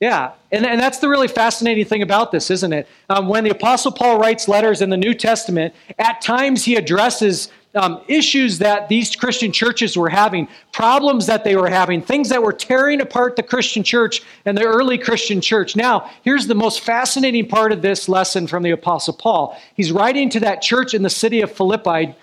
Yeah, 0.00 0.32
and, 0.52 0.64
and 0.64 0.80
that's 0.80 0.98
the 0.98 1.08
really 1.08 1.26
fascinating 1.26 1.84
thing 1.84 2.02
about 2.02 2.30
this, 2.30 2.52
isn't 2.52 2.72
it? 2.72 2.86
Um, 3.10 3.26
when 3.28 3.42
the 3.42 3.50
Apostle 3.50 3.90
Paul 3.90 4.18
writes 4.18 4.46
letters 4.46 4.80
in 4.80 4.90
the 4.90 4.96
New 4.96 5.12
Testament, 5.12 5.74
at 5.98 6.20
times 6.20 6.64
he 6.64 6.76
addresses 6.76 7.50
um, 7.74 8.00
issues 8.06 8.58
that 8.58 8.88
these 8.88 9.14
Christian 9.16 9.50
churches 9.50 9.96
were 9.96 10.08
having, 10.08 10.46
problems 10.72 11.26
that 11.26 11.42
they 11.42 11.56
were 11.56 11.68
having, 11.68 12.00
things 12.00 12.28
that 12.28 12.42
were 12.42 12.52
tearing 12.52 13.00
apart 13.00 13.34
the 13.34 13.42
Christian 13.42 13.82
church 13.82 14.22
and 14.44 14.56
the 14.56 14.64
early 14.64 14.98
Christian 14.98 15.40
church. 15.40 15.74
Now, 15.74 16.08
here's 16.22 16.46
the 16.46 16.54
most 16.54 16.80
fascinating 16.80 17.48
part 17.48 17.72
of 17.72 17.82
this 17.82 18.08
lesson 18.08 18.46
from 18.46 18.62
the 18.62 18.70
Apostle 18.70 19.14
Paul. 19.14 19.58
He's 19.74 19.92
writing 19.92 20.30
to 20.30 20.40
that 20.40 20.62
church 20.62 20.94
in 20.94 21.02
the 21.02 21.10
city 21.10 21.40
of 21.40 21.52
Philippi, 21.52 22.14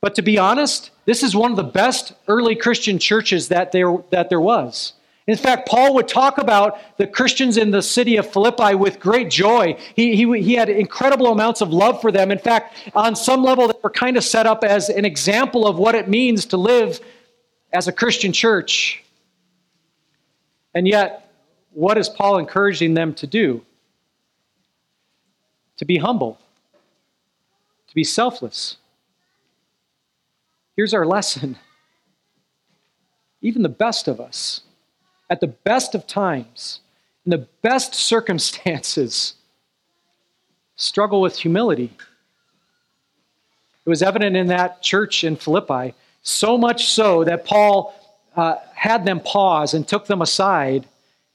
but 0.00 0.14
to 0.14 0.22
be 0.22 0.38
honest, 0.38 0.90
this 1.04 1.22
is 1.22 1.34
one 1.34 1.50
of 1.50 1.56
the 1.56 1.64
best 1.64 2.12
early 2.28 2.54
Christian 2.54 2.98
churches 2.98 3.48
that 3.48 3.72
there, 3.72 3.98
that 4.10 4.28
there 4.28 4.40
was. 4.40 4.92
In 5.26 5.36
fact, 5.36 5.68
Paul 5.68 5.94
would 5.94 6.08
talk 6.08 6.38
about 6.38 6.78
the 6.96 7.06
Christians 7.06 7.56
in 7.56 7.70
the 7.70 7.82
city 7.82 8.16
of 8.16 8.30
Philippi 8.30 8.74
with 8.74 8.98
great 8.98 9.30
joy. 9.30 9.76
He, 9.94 10.16
he, 10.16 10.42
he 10.42 10.54
had 10.54 10.68
incredible 10.68 11.26
amounts 11.26 11.60
of 11.60 11.72
love 11.72 12.00
for 12.00 12.10
them. 12.10 12.30
In 12.30 12.38
fact, 12.38 12.90
on 12.94 13.14
some 13.14 13.42
level, 13.44 13.68
they 13.68 13.78
were 13.82 13.90
kind 13.90 14.16
of 14.16 14.24
set 14.24 14.46
up 14.46 14.64
as 14.64 14.88
an 14.88 15.04
example 15.04 15.66
of 15.66 15.78
what 15.78 15.94
it 15.94 16.08
means 16.08 16.46
to 16.46 16.56
live 16.56 17.00
as 17.72 17.86
a 17.86 17.92
Christian 17.92 18.32
church. 18.32 19.04
And 20.74 20.88
yet, 20.88 21.30
what 21.72 21.98
is 21.98 22.08
Paul 22.08 22.38
encouraging 22.38 22.94
them 22.94 23.14
to 23.14 23.26
do? 23.26 23.62
To 25.76 25.84
be 25.84 25.98
humble, 25.98 26.38
to 27.88 27.94
be 27.94 28.04
selfless. 28.04 28.78
Here's 30.76 30.94
our 30.94 31.06
lesson. 31.06 31.58
Even 33.42 33.62
the 33.62 33.68
best 33.68 34.08
of 34.08 34.20
us 34.20 34.62
at 35.30 35.40
the 35.40 35.46
best 35.46 35.94
of 35.94 36.06
times, 36.06 36.80
in 37.24 37.30
the 37.30 37.46
best 37.62 37.94
circumstances, 37.94 39.34
struggle 40.74 41.20
with 41.20 41.38
humility. 41.38 41.92
It 43.86 43.88
was 43.88 44.02
evident 44.02 44.36
in 44.36 44.48
that 44.48 44.82
church 44.82 45.22
in 45.22 45.36
Philippi, 45.36 45.94
so 46.22 46.58
much 46.58 46.88
so 46.88 47.24
that 47.24 47.46
Paul 47.46 47.94
uh, 48.36 48.56
had 48.74 49.04
them 49.04 49.20
pause 49.20 49.72
and 49.72 49.86
took 49.86 50.06
them 50.06 50.20
aside 50.20 50.86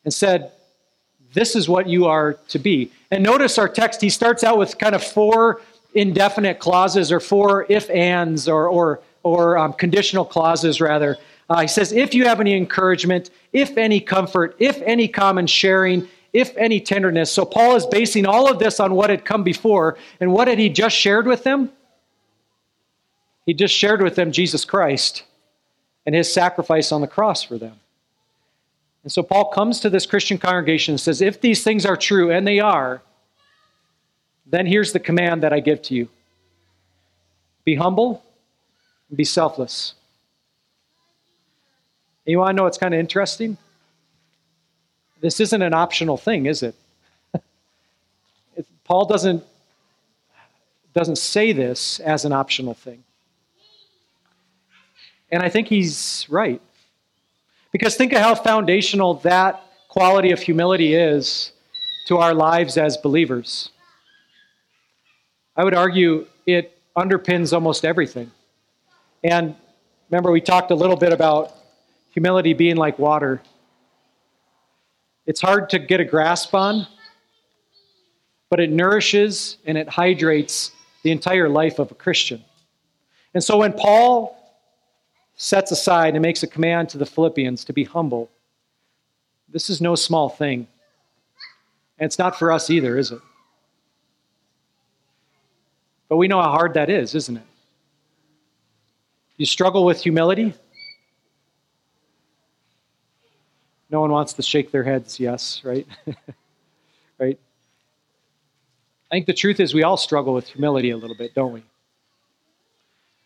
and 0.04 0.14
said, 0.14 0.52
This 1.34 1.56
is 1.56 1.70
what 1.70 1.88
you 1.88 2.06
are 2.06 2.34
to 2.50 2.60
be. 2.60 2.92
And 3.12 3.24
notice 3.24 3.58
our 3.58 3.70
text, 3.70 4.02
he 4.02 4.10
starts 4.10 4.44
out 4.44 4.58
with 4.58 4.78
kind 4.78 4.94
of 4.94 5.04
four 5.04 5.62
indefinite 5.94 6.60
clauses 6.60 7.12
or 7.12 7.20
four 7.20 7.66
if 7.70 7.90
ands 7.90 8.50
or, 8.50 8.68
or, 8.68 9.00
or 9.24 9.58
um, 9.58 9.74
conditional 9.74 10.26
clauses, 10.26 10.82
rather. 10.82 11.18
Uh, 11.50 11.62
he 11.62 11.68
says, 11.68 11.92
if 11.92 12.14
you 12.14 12.26
have 12.26 12.40
any 12.40 12.56
encouragement, 12.56 13.30
if 13.54 13.78
any 13.78 14.00
comfort, 14.00 14.56
if 14.60 14.82
any 14.82 15.08
common 15.08 15.46
sharing, 15.46 16.08
if 16.34 16.56
any 16.58 16.80
tenderness. 16.80 17.32
So 17.32 17.46
Paul 17.46 17.76
is 17.76 17.86
basing 17.86 18.26
all 18.26 18.52
of 18.52 18.60
this 18.60 18.80
on 18.80 18.94
what 18.94 19.10
had 19.10 19.24
come 19.24 19.44
before. 19.44 19.98
And 20.20 20.34
what 20.34 20.48
had 20.48 20.60
he 20.60 20.70
just 20.70 20.96
shared 20.96 21.28
with 21.28 21.44
them? 21.44 21.72
He 23.46 23.54
just 23.54 23.76
shared 23.76 24.02
with 24.02 24.16
them 24.16 24.32
Jesus 24.32 24.66
Christ 24.66 25.24
and 26.06 26.16
his 26.16 26.32
sacrifice 26.32 26.92
on 26.92 27.02
the 27.02 27.08
cross 27.08 27.44
for 27.44 27.58
them. 27.58 27.80
And 29.04 29.12
so 29.12 29.22
Paul 29.22 29.50
comes 29.50 29.80
to 29.82 29.90
this 29.90 30.08
Christian 30.08 30.40
congregation 30.40 30.94
and 30.94 31.00
says, 31.00 31.22
if 31.22 31.40
these 31.40 31.64
things 31.64 31.86
are 31.86 31.96
true, 31.96 32.32
and 32.32 32.48
they 32.48 32.60
are, 32.60 33.04
then 34.48 34.66
here's 34.66 34.94
the 34.94 35.00
command 35.00 35.44
that 35.44 35.54
I 35.54 35.60
give 35.60 35.82
to 35.84 35.96
you 35.96 36.10
be 37.64 37.76
humble 37.76 38.24
and 39.10 39.18
be 39.18 39.24
selfless. 39.24 39.94
You 42.26 42.40
want 42.40 42.52
to 42.52 42.54
know 42.54 42.64
what's 42.64 42.78
kind 42.78 42.94
of 42.94 43.00
interesting? 43.00 43.58
This 45.22 45.40
isn't 45.40 45.62
an 45.62 45.74
optional 45.74 46.18
thing, 46.18 46.48
is 46.48 46.64
it? 46.64 46.76
Paul 48.84 49.06
doesn't, 49.06 49.44
doesn't 50.94 51.18
say 51.18 51.52
this 51.52 52.00
as 52.00 52.26
an 52.26 52.32
optional 52.32 52.74
thing. 52.74 53.04
And 55.32 55.44
I 55.44 55.50
think 55.50 55.68
he's 55.68 56.26
right. 56.30 56.62
Because 57.72 57.96
think 57.96 58.14
of 58.14 58.20
how 58.20 58.36
foundational 58.36 59.16
that 59.16 59.62
quality 59.88 60.32
of 60.32 60.40
humility 60.40 60.96
is 60.96 61.52
to 62.08 62.18
our 62.18 62.34
lives 62.34 62.78
as 62.78 62.98
believers. 62.98 63.70
I 65.56 65.64
would 65.64 65.74
argue 65.74 66.28
it 66.46 66.78
underpins 66.98 67.54
almost 67.54 67.86
everything. 67.86 68.32
And 69.24 69.56
remember, 70.10 70.32
we 70.32 70.42
talked 70.42 70.72
a 70.72 70.76
little 70.76 70.96
bit 70.96 71.14
about 71.14 71.55
humility 72.16 72.54
being 72.54 72.78
like 72.78 72.98
water. 72.98 73.42
It's 75.26 75.42
hard 75.42 75.70
to 75.72 75.80
get 75.80 76.00
a 76.00 76.06
grasp 76.06 76.56
on, 76.56 76.88
but 78.50 78.62
it 78.62 78.72
nourishes 78.72 79.58
and 79.66 79.78
it 79.78 79.90
hydrates 79.90 80.72
the 81.04 81.12
entire 81.12 81.50
life 81.50 81.78
of 81.78 81.92
a 81.92 81.94
Christian. 81.94 82.42
And 83.34 83.44
so 83.44 83.58
when 83.58 83.74
Paul 83.74 84.34
sets 85.36 85.72
aside 85.74 86.14
and 86.14 86.22
makes 86.22 86.42
a 86.42 86.48
command 86.48 86.88
to 86.90 86.98
the 86.98 87.06
Philippians 87.06 87.66
to 87.66 87.74
be 87.74 87.84
humble, 87.84 88.32
this 89.50 89.70
is 89.70 89.82
no 89.82 89.94
small 89.94 90.30
thing. 90.30 90.68
And 92.00 92.06
it's 92.06 92.18
not 92.18 92.40
for 92.40 92.50
us 92.50 92.70
either, 92.70 92.98
is 92.98 93.12
it? 93.12 93.20
But 96.08 96.16
we 96.16 96.30
know 96.30 96.42
how 96.42 96.52
hard 96.52 96.76
that 96.76 96.90
is, 96.90 97.14
isn't 97.14 97.36
it? 97.36 97.44
You 99.36 99.46
struggle 99.46 99.84
with 99.84 100.02
humility? 100.02 100.54
No 103.96 104.02
one 104.02 104.12
wants 104.12 104.34
to 104.34 104.42
shake 104.42 104.72
their 104.72 104.84
heads, 104.84 105.22
yes, 105.22 105.62
right? 105.64 105.88
right? 107.18 107.40
I 109.10 109.16
think 109.16 109.26
the 109.26 109.34
truth 109.34 109.62
is 109.62 109.74
we 109.74 109.84
all 109.84 109.96
struggle 109.96 110.34
with 110.34 110.50
humility 110.50 110.90
a 110.90 110.98
little 110.98 111.16
bit, 111.16 111.34
don't 111.34 111.54
we? 111.54 111.64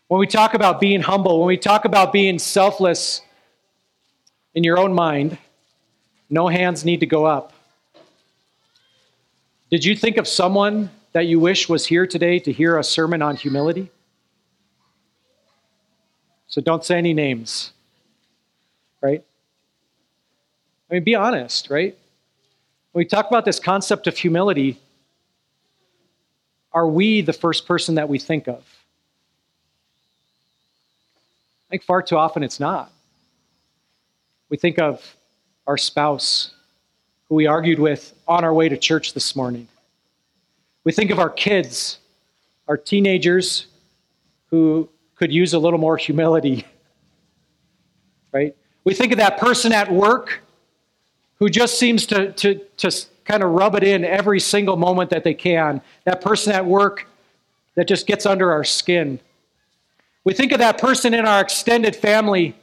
When 0.06 0.20
we 0.20 0.28
talk 0.28 0.54
about 0.54 0.80
being 0.80 1.00
humble, 1.00 1.40
when 1.40 1.48
we 1.48 1.56
talk 1.56 1.86
about 1.86 2.12
being 2.12 2.38
selfless 2.38 3.20
in 4.54 4.62
your 4.62 4.78
own 4.78 4.94
mind, 4.94 5.38
no 6.28 6.46
hands 6.46 6.84
need 6.84 7.00
to 7.00 7.06
go 7.06 7.24
up. 7.24 7.52
Did 9.72 9.84
you 9.84 9.96
think 9.96 10.18
of 10.18 10.28
someone 10.28 10.88
that 11.10 11.26
you 11.26 11.40
wish 11.40 11.68
was 11.68 11.84
here 11.84 12.06
today 12.06 12.38
to 12.38 12.52
hear 12.52 12.78
a 12.78 12.84
sermon 12.84 13.22
on 13.22 13.34
humility? 13.34 13.90
So 16.46 16.60
don't 16.60 16.84
say 16.84 16.96
any 16.96 17.12
names, 17.12 17.72
right? 19.02 19.24
I 20.90 20.94
mean, 20.94 21.04
be 21.04 21.14
honest, 21.14 21.70
right? 21.70 21.96
When 22.92 23.02
we 23.02 23.04
talk 23.04 23.28
about 23.28 23.44
this 23.44 23.60
concept 23.60 24.08
of 24.08 24.18
humility, 24.18 24.80
are 26.72 26.86
we 26.86 27.20
the 27.20 27.32
first 27.32 27.66
person 27.66 27.94
that 27.94 28.08
we 28.08 28.18
think 28.18 28.48
of? 28.48 28.64
I 31.68 31.70
think 31.70 31.84
far 31.84 32.02
too 32.02 32.16
often 32.16 32.42
it's 32.42 32.58
not. 32.58 32.90
We 34.48 34.56
think 34.56 34.80
of 34.80 35.16
our 35.68 35.76
spouse, 35.76 36.50
who 37.28 37.36
we 37.36 37.46
argued 37.46 37.78
with 37.78 38.12
on 38.26 38.42
our 38.42 38.52
way 38.52 38.68
to 38.68 38.76
church 38.76 39.14
this 39.14 39.36
morning. 39.36 39.68
We 40.82 40.90
think 40.90 41.12
of 41.12 41.20
our 41.20 41.30
kids, 41.30 41.98
our 42.66 42.76
teenagers 42.76 43.66
who 44.46 44.88
could 45.14 45.30
use 45.30 45.54
a 45.54 45.58
little 45.60 45.78
more 45.78 45.96
humility, 45.96 46.66
right? 48.32 48.56
We 48.82 48.94
think 48.94 49.12
of 49.12 49.18
that 49.18 49.38
person 49.38 49.70
at 49.70 49.92
work 49.92 50.40
who 51.40 51.48
just 51.48 51.78
seems 51.78 52.06
to, 52.06 52.32
to, 52.32 52.60
to 52.76 53.04
kind 53.24 53.42
of 53.42 53.50
rub 53.50 53.74
it 53.74 53.82
in 53.82 54.04
every 54.04 54.38
single 54.38 54.76
moment 54.76 55.10
that 55.10 55.24
they 55.24 55.34
can. 55.34 55.80
That 56.04 56.20
person 56.20 56.52
at 56.52 56.64
work 56.64 57.06
that 57.74 57.88
just 57.88 58.06
gets 58.06 58.26
under 58.26 58.52
our 58.52 58.62
skin. 58.62 59.18
We 60.22 60.34
think 60.34 60.52
of 60.52 60.58
that 60.58 60.78
person 60.78 61.14
in 61.14 61.26
our 61.26 61.40
extended 61.40 61.96
family 61.96 62.54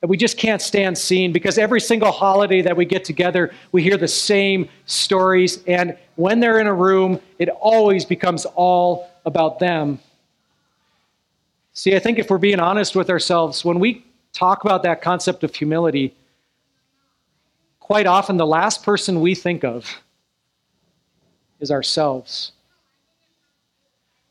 that 0.00 0.06
we 0.06 0.16
just 0.16 0.38
can't 0.38 0.62
stand 0.62 0.96
seeing 0.96 1.32
because 1.32 1.58
every 1.58 1.80
single 1.80 2.12
holiday 2.12 2.62
that 2.62 2.76
we 2.76 2.86
get 2.86 3.04
together, 3.04 3.52
we 3.72 3.82
hear 3.82 3.96
the 3.96 4.08
same 4.08 4.68
stories. 4.86 5.62
And 5.66 5.96
when 6.14 6.40
they're 6.40 6.60
in 6.60 6.66
a 6.66 6.74
room, 6.74 7.20
it 7.38 7.48
always 7.48 8.04
becomes 8.04 8.46
all 8.54 9.10
about 9.26 9.58
them. 9.58 9.98
See, 11.74 11.94
I 11.94 11.98
think 11.98 12.18
if 12.18 12.30
we're 12.30 12.38
being 12.38 12.60
honest 12.60 12.96
with 12.96 13.10
ourselves, 13.10 13.64
when 13.64 13.78
we 13.80 14.04
talk 14.32 14.64
about 14.64 14.82
that 14.84 15.02
concept 15.02 15.44
of 15.44 15.54
humility, 15.54 16.14
quite 17.88 18.06
often 18.06 18.36
the 18.36 18.46
last 18.46 18.82
person 18.82 19.18
we 19.22 19.34
think 19.34 19.64
of 19.64 20.02
is 21.58 21.70
ourselves. 21.70 22.52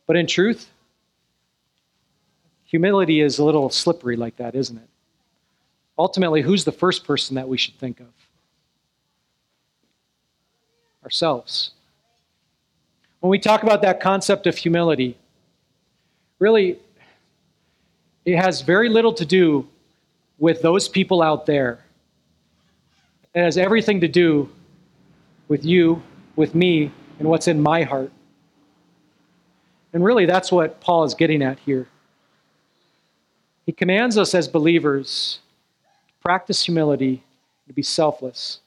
But 0.06 0.14
in 0.14 0.28
truth, 0.28 0.70
humility 2.66 3.20
is 3.20 3.40
a 3.40 3.44
little 3.44 3.68
slippery 3.68 4.14
like 4.14 4.36
that, 4.36 4.54
isn't 4.54 4.76
it? 4.76 4.88
Ultimately, 5.98 6.40
who's 6.40 6.64
the 6.64 6.70
first 6.70 7.04
person 7.04 7.34
that 7.34 7.48
we 7.48 7.58
should 7.58 7.74
think 7.80 7.98
of? 7.98 8.06
Ourselves. 11.02 11.72
When 13.18 13.30
we 13.30 13.40
talk 13.40 13.64
about 13.64 13.82
that 13.82 13.98
concept 13.98 14.46
of 14.46 14.56
humility, 14.56 15.18
really, 16.38 16.78
it 18.24 18.36
has 18.36 18.60
very 18.60 18.88
little 18.88 19.14
to 19.14 19.26
do 19.26 19.66
with 20.38 20.62
those 20.62 20.88
people 20.88 21.22
out 21.22 21.44
there 21.44 21.80
it 23.34 23.42
has 23.42 23.56
everything 23.56 24.00
to 24.00 24.08
do 24.08 24.48
with 25.48 25.64
you, 25.64 26.02
with 26.36 26.54
me, 26.54 26.90
and 27.18 27.28
what's 27.28 27.48
in 27.48 27.62
my 27.62 27.82
heart. 27.82 28.12
And 29.92 30.04
really, 30.04 30.26
that's 30.26 30.52
what 30.52 30.80
Paul 30.80 31.04
is 31.04 31.14
getting 31.14 31.42
at 31.42 31.58
here. 31.60 31.88
He 33.66 33.72
commands 33.72 34.16
us 34.16 34.34
as 34.34 34.48
believers 34.48 35.40
to 36.08 36.14
practice 36.22 36.64
humility, 36.64 37.22
to 37.66 37.72
be 37.72 37.82
selfless. 37.82 38.60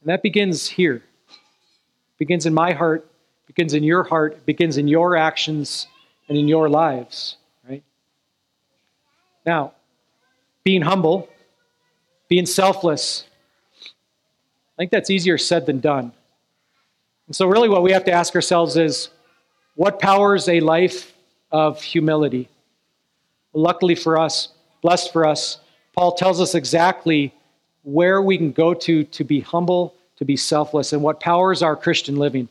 And 0.00 0.08
that 0.08 0.22
begins 0.22 0.68
here. 0.68 0.96
It 0.96 2.18
begins 2.18 2.46
in 2.46 2.54
my 2.54 2.72
heart, 2.72 3.10
begins 3.46 3.74
in 3.74 3.82
your 3.82 4.04
heart, 4.04 4.44
begins 4.46 4.76
in 4.76 4.88
your 4.88 5.16
actions 5.16 5.86
and 6.28 6.36
in 6.36 6.48
your 6.48 6.68
lives, 6.68 7.36
right? 7.68 7.82
Now, 9.44 9.72
being 10.64 10.82
humble, 10.82 11.28
being 12.28 12.46
selfless, 12.46 13.24
I 13.82 14.76
think 14.78 14.90
that's 14.90 15.10
easier 15.10 15.38
said 15.38 15.66
than 15.66 15.80
done. 15.80 16.12
And 17.26 17.34
so, 17.34 17.46
really, 17.46 17.68
what 17.68 17.82
we 17.82 17.92
have 17.92 18.04
to 18.04 18.12
ask 18.12 18.34
ourselves 18.34 18.76
is 18.76 19.08
what 19.74 19.98
powers 19.98 20.48
a 20.48 20.60
life 20.60 21.14
of 21.50 21.82
humility? 21.82 22.48
luckily 23.56 23.94
for 23.94 24.18
us, 24.18 24.48
blessed 24.82 25.12
for 25.12 25.26
us, 25.26 25.58
Paul 25.96 26.12
tells 26.12 26.40
us 26.40 26.54
exactly 26.54 27.32
where 27.82 28.20
we 28.20 28.36
can 28.36 28.52
go 28.52 28.74
to 28.74 29.04
to 29.04 29.24
be 29.24 29.40
humble, 29.40 29.94
to 30.16 30.24
be 30.24 30.36
selfless, 30.36 30.92
and 30.92 31.02
what 31.02 31.20
powers 31.20 31.62
our 31.62 31.74
Christian 31.74 32.16
living. 32.16 32.48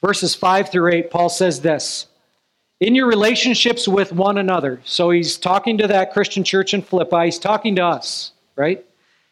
Verses 0.00 0.34
5 0.34 0.70
through 0.70 0.92
8, 0.92 1.10
Paul 1.10 1.28
says 1.28 1.60
this 1.60 2.06
In 2.80 2.94
your 2.94 3.06
relationships 3.06 3.86
with 3.86 4.12
one 4.12 4.38
another, 4.38 4.80
so 4.84 5.10
he's 5.10 5.36
talking 5.36 5.78
to 5.78 5.86
that 5.88 6.12
Christian 6.12 6.42
church 6.42 6.74
in 6.74 6.82
Philippi, 6.82 7.26
he's 7.26 7.38
talking 7.38 7.76
to 7.76 7.84
us, 7.84 8.32
right? 8.56 8.84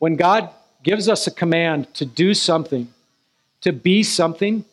When 0.00 0.16
God 0.16 0.48
gives 0.82 1.10
us 1.10 1.26
a 1.26 1.30
command 1.30 1.92
to 1.94 2.06
do 2.06 2.32
something, 2.32 2.88
to 3.60 3.70
be 3.70 4.02
something, 4.02 4.64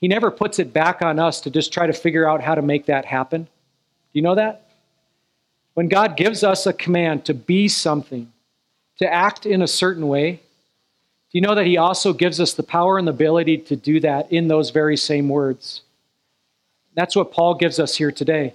he 0.00 0.08
never 0.08 0.30
puts 0.30 0.58
it 0.58 0.72
back 0.72 1.02
on 1.02 1.18
us 1.18 1.42
to 1.42 1.50
just 1.50 1.74
try 1.74 1.86
to 1.86 1.92
figure 1.92 2.26
out 2.26 2.42
how 2.42 2.54
to 2.54 2.62
make 2.62 2.86
that 2.86 3.04
happen. 3.04 3.42
Do 3.42 3.50
you 4.14 4.22
know 4.22 4.34
that? 4.34 4.66
When 5.74 5.88
God 5.88 6.16
gives 6.16 6.42
us 6.42 6.66
a 6.66 6.72
command 6.72 7.26
to 7.26 7.34
be 7.34 7.68
something, 7.68 8.32
to 8.98 9.12
act 9.12 9.44
in 9.44 9.60
a 9.60 9.68
certain 9.68 10.08
way, 10.08 10.32
do 10.32 11.38
you 11.38 11.42
know 11.42 11.54
that 11.54 11.66
He 11.66 11.76
also 11.76 12.14
gives 12.14 12.40
us 12.40 12.54
the 12.54 12.62
power 12.62 12.96
and 12.96 13.06
the 13.06 13.12
ability 13.12 13.58
to 13.58 13.76
do 13.76 14.00
that 14.00 14.32
in 14.32 14.48
those 14.48 14.70
very 14.70 14.96
same 14.96 15.28
words? 15.28 15.82
That's 16.94 17.14
what 17.14 17.30
Paul 17.30 17.56
gives 17.56 17.78
us 17.78 17.94
here 17.94 18.10
today. 18.10 18.54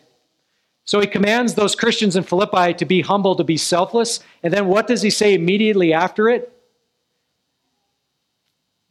So 0.86 1.00
he 1.00 1.08
commands 1.08 1.54
those 1.54 1.76
Christians 1.76 2.16
in 2.16 2.24
Philippi 2.24 2.74
to 2.74 2.86
be 2.86 3.02
humble, 3.02 3.36
to 3.36 3.44
be 3.44 3.58
selfless. 3.58 4.20
And 4.42 4.54
then 4.54 4.68
what 4.68 4.88
does 4.88 5.02
he 5.02 5.10
say 5.10 5.34
immediately 5.34 5.94
after 5.94 6.28
it? 6.30 6.52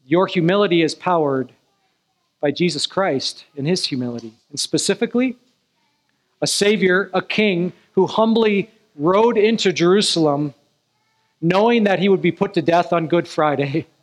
Your 0.05 0.27
humility 0.27 0.83
is 0.83 0.95
powered 0.95 1.53
by 2.41 2.51
Jesus 2.51 2.87
Christ 2.87 3.45
in 3.57 3.67
his 3.67 3.85
humility. 3.85 4.33
And 4.51 4.59
specifically, 4.59 5.37
a 6.41 6.47
Savior, 6.47 7.11
a 7.15 7.23
King 7.23 7.73
who 7.93 8.07
humbly 8.07 8.71
rode 8.97 9.39
into 9.39 9.73
Jerusalem 9.73 10.55
knowing 11.43 11.85
that 11.85 11.99
he 11.99 12.09
would 12.09 12.23
be 12.23 12.33
put 12.33 12.55
to 12.55 12.63
death 12.63 12.93
on 12.93 13.09
Good 13.09 13.29
Friday. 13.29 13.87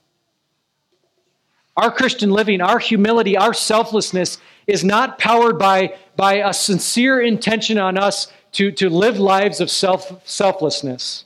Our 1.78 1.90
Christian 1.90 2.32
living, 2.32 2.60
our 2.60 2.78
humility, 2.78 3.38
our 3.38 3.54
selflessness 3.54 4.38
is 4.70 4.84
not 4.84 5.18
powered 5.18 5.58
by, 5.58 5.96
by 6.16 6.36
a 6.36 6.54
sincere 6.54 7.20
intention 7.20 7.78
on 7.78 7.98
us 7.98 8.32
to, 8.54 8.72
to 8.74 8.90
live 8.90 9.20
lives 9.20 9.60
of 9.60 9.70
self, 9.70 10.28
selflessness. 10.28 11.26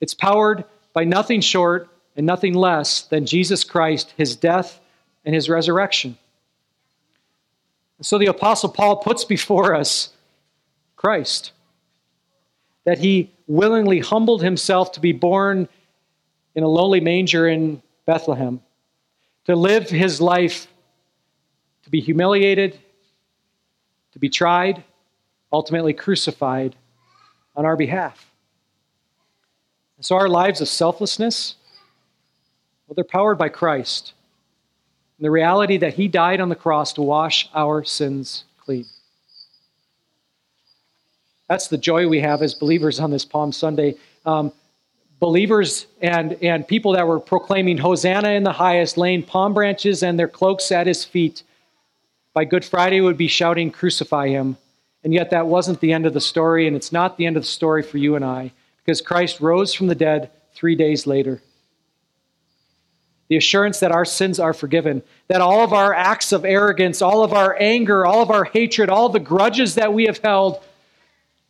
It's 0.00 0.14
powered 0.14 0.64
by 0.92 1.04
nothing 1.04 1.40
short 1.40 1.88
and 2.16 2.26
nothing 2.26 2.54
less 2.54 3.02
than 3.02 3.26
Jesus 3.26 3.64
Christ, 3.64 4.14
his 4.16 4.36
death, 4.36 4.80
and 5.24 5.34
his 5.34 5.48
resurrection. 5.48 6.16
And 7.98 8.06
so 8.06 8.18
the 8.18 8.26
Apostle 8.26 8.70
Paul 8.70 8.96
puts 8.96 9.24
before 9.24 9.74
us 9.74 10.10
Christ, 10.96 11.52
that 12.84 12.98
he 12.98 13.30
willingly 13.46 14.00
humbled 14.00 14.42
himself 14.42 14.92
to 14.92 15.00
be 15.00 15.12
born 15.12 15.68
in 16.54 16.62
a 16.62 16.68
lowly 16.68 17.00
manger 17.00 17.46
in 17.46 17.82
Bethlehem, 18.06 18.60
to 19.44 19.54
live 19.54 19.90
his 19.90 20.20
life, 20.20 20.68
to 21.86 21.90
be 21.90 22.00
humiliated, 22.00 22.76
to 24.12 24.18
be 24.18 24.28
tried, 24.28 24.82
ultimately 25.52 25.92
crucified 25.92 26.74
on 27.54 27.64
our 27.64 27.76
behalf. 27.76 28.28
And 29.96 30.04
so 30.04 30.16
our 30.16 30.28
lives 30.28 30.60
of 30.60 30.66
selflessness, 30.66 31.54
well, 32.86 32.96
they're 32.96 33.04
powered 33.04 33.38
by 33.38 33.50
Christ. 33.50 34.14
And 35.16 35.24
the 35.24 35.30
reality 35.30 35.76
that 35.76 35.94
he 35.94 36.08
died 36.08 36.40
on 36.40 36.48
the 36.48 36.56
cross 36.56 36.92
to 36.94 37.02
wash 37.02 37.48
our 37.54 37.84
sins 37.84 38.42
clean. 38.58 38.86
That's 41.48 41.68
the 41.68 41.78
joy 41.78 42.08
we 42.08 42.18
have 42.18 42.42
as 42.42 42.52
believers 42.52 42.98
on 42.98 43.12
this 43.12 43.24
Palm 43.24 43.52
Sunday. 43.52 43.94
Um, 44.24 44.52
believers 45.20 45.86
and, 46.02 46.32
and 46.42 46.66
people 46.66 46.94
that 46.94 47.06
were 47.06 47.20
proclaiming 47.20 47.78
Hosanna 47.78 48.30
in 48.30 48.42
the 48.42 48.52
highest, 48.52 48.98
laying 48.98 49.22
palm 49.22 49.54
branches 49.54 50.02
and 50.02 50.18
their 50.18 50.26
cloaks 50.26 50.72
at 50.72 50.88
his 50.88 51.04
feet, 51.04 51.44
by 52.36 52.44
Good 52.44 52.66
Friday 52.66 53.00
would 53.00 53.16
be 53.16 53.28
shouting, 53.28 53.70
Crucify 53.70 54.28
him. 54.28 54.58
And 55.02 55.14
yet, 55.14 55.30
that 55.30 55.46
wasn't 55.46 55.80
the 55.80 55.94
end 55.94 56.04
of 56.04 56.12
the 56.12 56.20
story, 56.20 56.66
and 56.66 56.76
it's 56.76 56.92
not 56.92 57.16
the 57.16 57.24
end 57.24 57.38
of 57.38 57.44
the 57.44 57.48
story 57.48 57.82
for 57.82 57.96
you 57.96 58.14
and 58.14 58.22
I, 58.22 58.52
because 58.84 59.00
Christ 59.00 59.40
rose 59.40 59.72
from 59.72 59.86
the 59.86 59.94
dead 59.94 60.30
three 60.52 60.76
days 60.76 61.06
later. 61.06 61.40
The 63.28 63.38
assurance 63.38 63.80
that 63.80 63.90
our 63.90 64.04
sins 64.04 64.38
are 64.38 64.52
forgiven, 64.52 65.02
that 65.28 65.40
all 65.40 65.64
of 65.64 65.72
our 65.72 65.94
acts 65.94 66.30
of 66.30 66.44
arrogance, 66.44 67.00
all 67.00 67.24
of 67.24 67.32
our 67.32 67.56
anger, 67.58 68.04
all 68.04 68.20
of 68.20 68.30
our 68.30 68.44
hatred, 68.44 68.90
all 68.90 69.08
the 69.08 69.18
grudges 69.18 69.76
that 69.76 69.94
we 69.94 70.04
have 70.04 70.18
held 70.18 70.62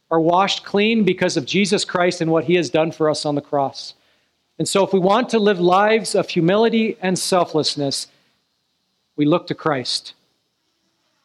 are 0.09 0.21
washed 0.21 0.63
clean 0.63 1.03
because 1.03 1.37
of 1.37 1.47
Jesus 1.47 1.85
Christ 1.85 2.21
and 2.21 2.31
what 2.31 2.45
he 2.45 2.55
has 2.55 2.71
done 2.71 2.93
for 2.93 3.11
us 3.11 3.27
on 3.27 3.35
the 3.35 3.41
cross. 3.41 3.95
And 4.57 4.69
so, 4.69 4.85
if 4.85 4.93
we 4.93 5.01
want 5.01 5.31
to 5.31 5.41
live 5.41 5.59
lives 5.59 6.15
of 6.15 6.29
humility 6.29 6.97
and 7.03 7.19
selflessness, 7.19 8.07
we 9.17 9.25
look 9.27 9.49
to 9.49 9.55
Christ. 9.57 10.13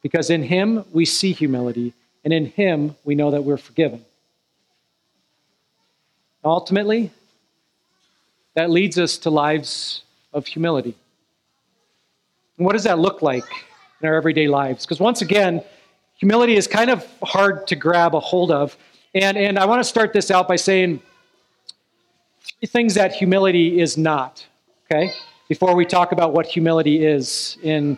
Because 0.01 0.29
in 0.29 0.43
him 0.43 0.83
we 0.91 1.05
see 1.05 1.31
humility, 1.31 1.93
and 2.23 2.33
in 2.33 2.47
him 2.47 2.95
we 3.03 3.15
know 3.15 3.31
that 3.31 3.43
we're 3.43 3.57
forgiven. 3.57 4.03
Ultimately, 6.43 7.11
that 8.55 8.69
leads 8.69 8.97
us 8.97 9.17
to 9.19 9.29
lives 9.29 10.03
of 10.33 10.47
humility. 10.47 10.95
And 12.57 12.65
what 12.65 12.73
does 12.73 12.83
that 12.83 12.99
look 12.99 13.21
like 13.21 13.45
in 14.01 14.07
our 14.07 14.15
everyday 14.15 14.47
lives? 14.47 14.85
Because 14.85 14.99
once 14.99 15.21
again, 15.21 15.63
humility 16.15 16.55
is 16.55 16.67
kind 16.67 16.89
of 16.89 17.05
hard 17.23 17.67
to 17.67 17.75
grab 17.75 18.15
a 18.15 18.19
hold 18.19 18.51
of. 18.51 18.75
And, 19.13 19.37
and 19.37 19.59
I 19.59 19.65
want 19.65 19.79
to 19.79 19.83
start 19.83 20.13
this 20.13 20.31
out 20.31 20.47
by 20.47 20.55
saying 20.55 21.01
three 22.59 22.67
things 22.67 22.93
that 22.95 23.13
humility 23.13 23.79
is 23.79 23.97
not, 23.97 24.45
okay? 24.85 25.13
Before 25.47 25.75
we 25.75 25.85
talk 25.85 26.11
about 26.11 26.33
what 26.33 26.45
humility 26.45 27.05
is 27.05 27.57
in, 27.61 27.97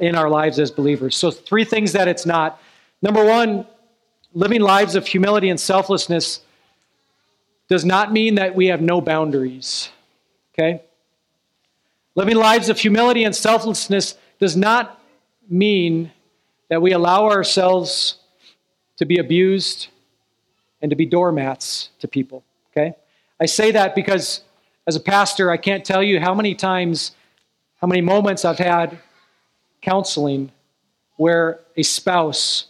in 0.00 0.14
our 0.14 0.28
lives 0.28 0.58
as 0.58 0.70
believers. 0.70 1.16
So, 1.16 1.30
three 1.30 1.64
things 1.64 1.92
that 1.92 2.08
it's 2.08 2.26
not. 2.26 2.60
Number 3.00 3.24
one, 3.24 3.66
living 4.34 4.60
lives 4.60 4.94
of 4.94 5.06
humility 5.06 5.48
and 5.48 5.58
selflessness 5.58 6.40
does 7.68 7.84
not 7.84 8.12
mean 8.12 8.34
that 8.34 8.54
we 8.54 8.66
have 8.66 8.80
no 8.80 9.00
boundaries, 9.00 9.88
okay? 10.52 10.82
Living 12.14 12.36
lives 12.36 12.68
of 12.68 12.78
humility 12.78 13.24
and 13.24 13.34
selflessness 13.34 14.16
does 14.38 14.56
not 14.56 15.00
mean 15.48 16.12
that 16.68 16.82
we 16.82 16.92
allow 16.92 17.26
ourselves 17.26 18.18
to 18.96 19.06
be 19.06 19.18
abused 19.18 19.88
and 20.80 20.90
to 20.90 20.96
be 20.96 21.06
doormats 21.06 21.90
to 22.00 22.08
people. 22.08 22.44
Okay? 22.70 22.94
I 23.40 23.46
say 23.46 23.70
that 23.72 23.94
because 23.94 24.42
as 24.86 24.96
a 24.96 25.00
pastor, 25.00 25.50
I 25.50 25.56
can't 25.56 25.84
tell 25.84 26.02
you 26.02 26.20
how 26.20 26.34
many 26.34 26.54
times, 26.54 27.12
how 27.80 27.86
many 27.86 28.00
moments 28.00 28.44
I've 28.44 28.58
had 28.58 28.98
counseling 29.82 30.50
where 31.16 31.60
a 31.76 31.82
spouse 31.82 32.66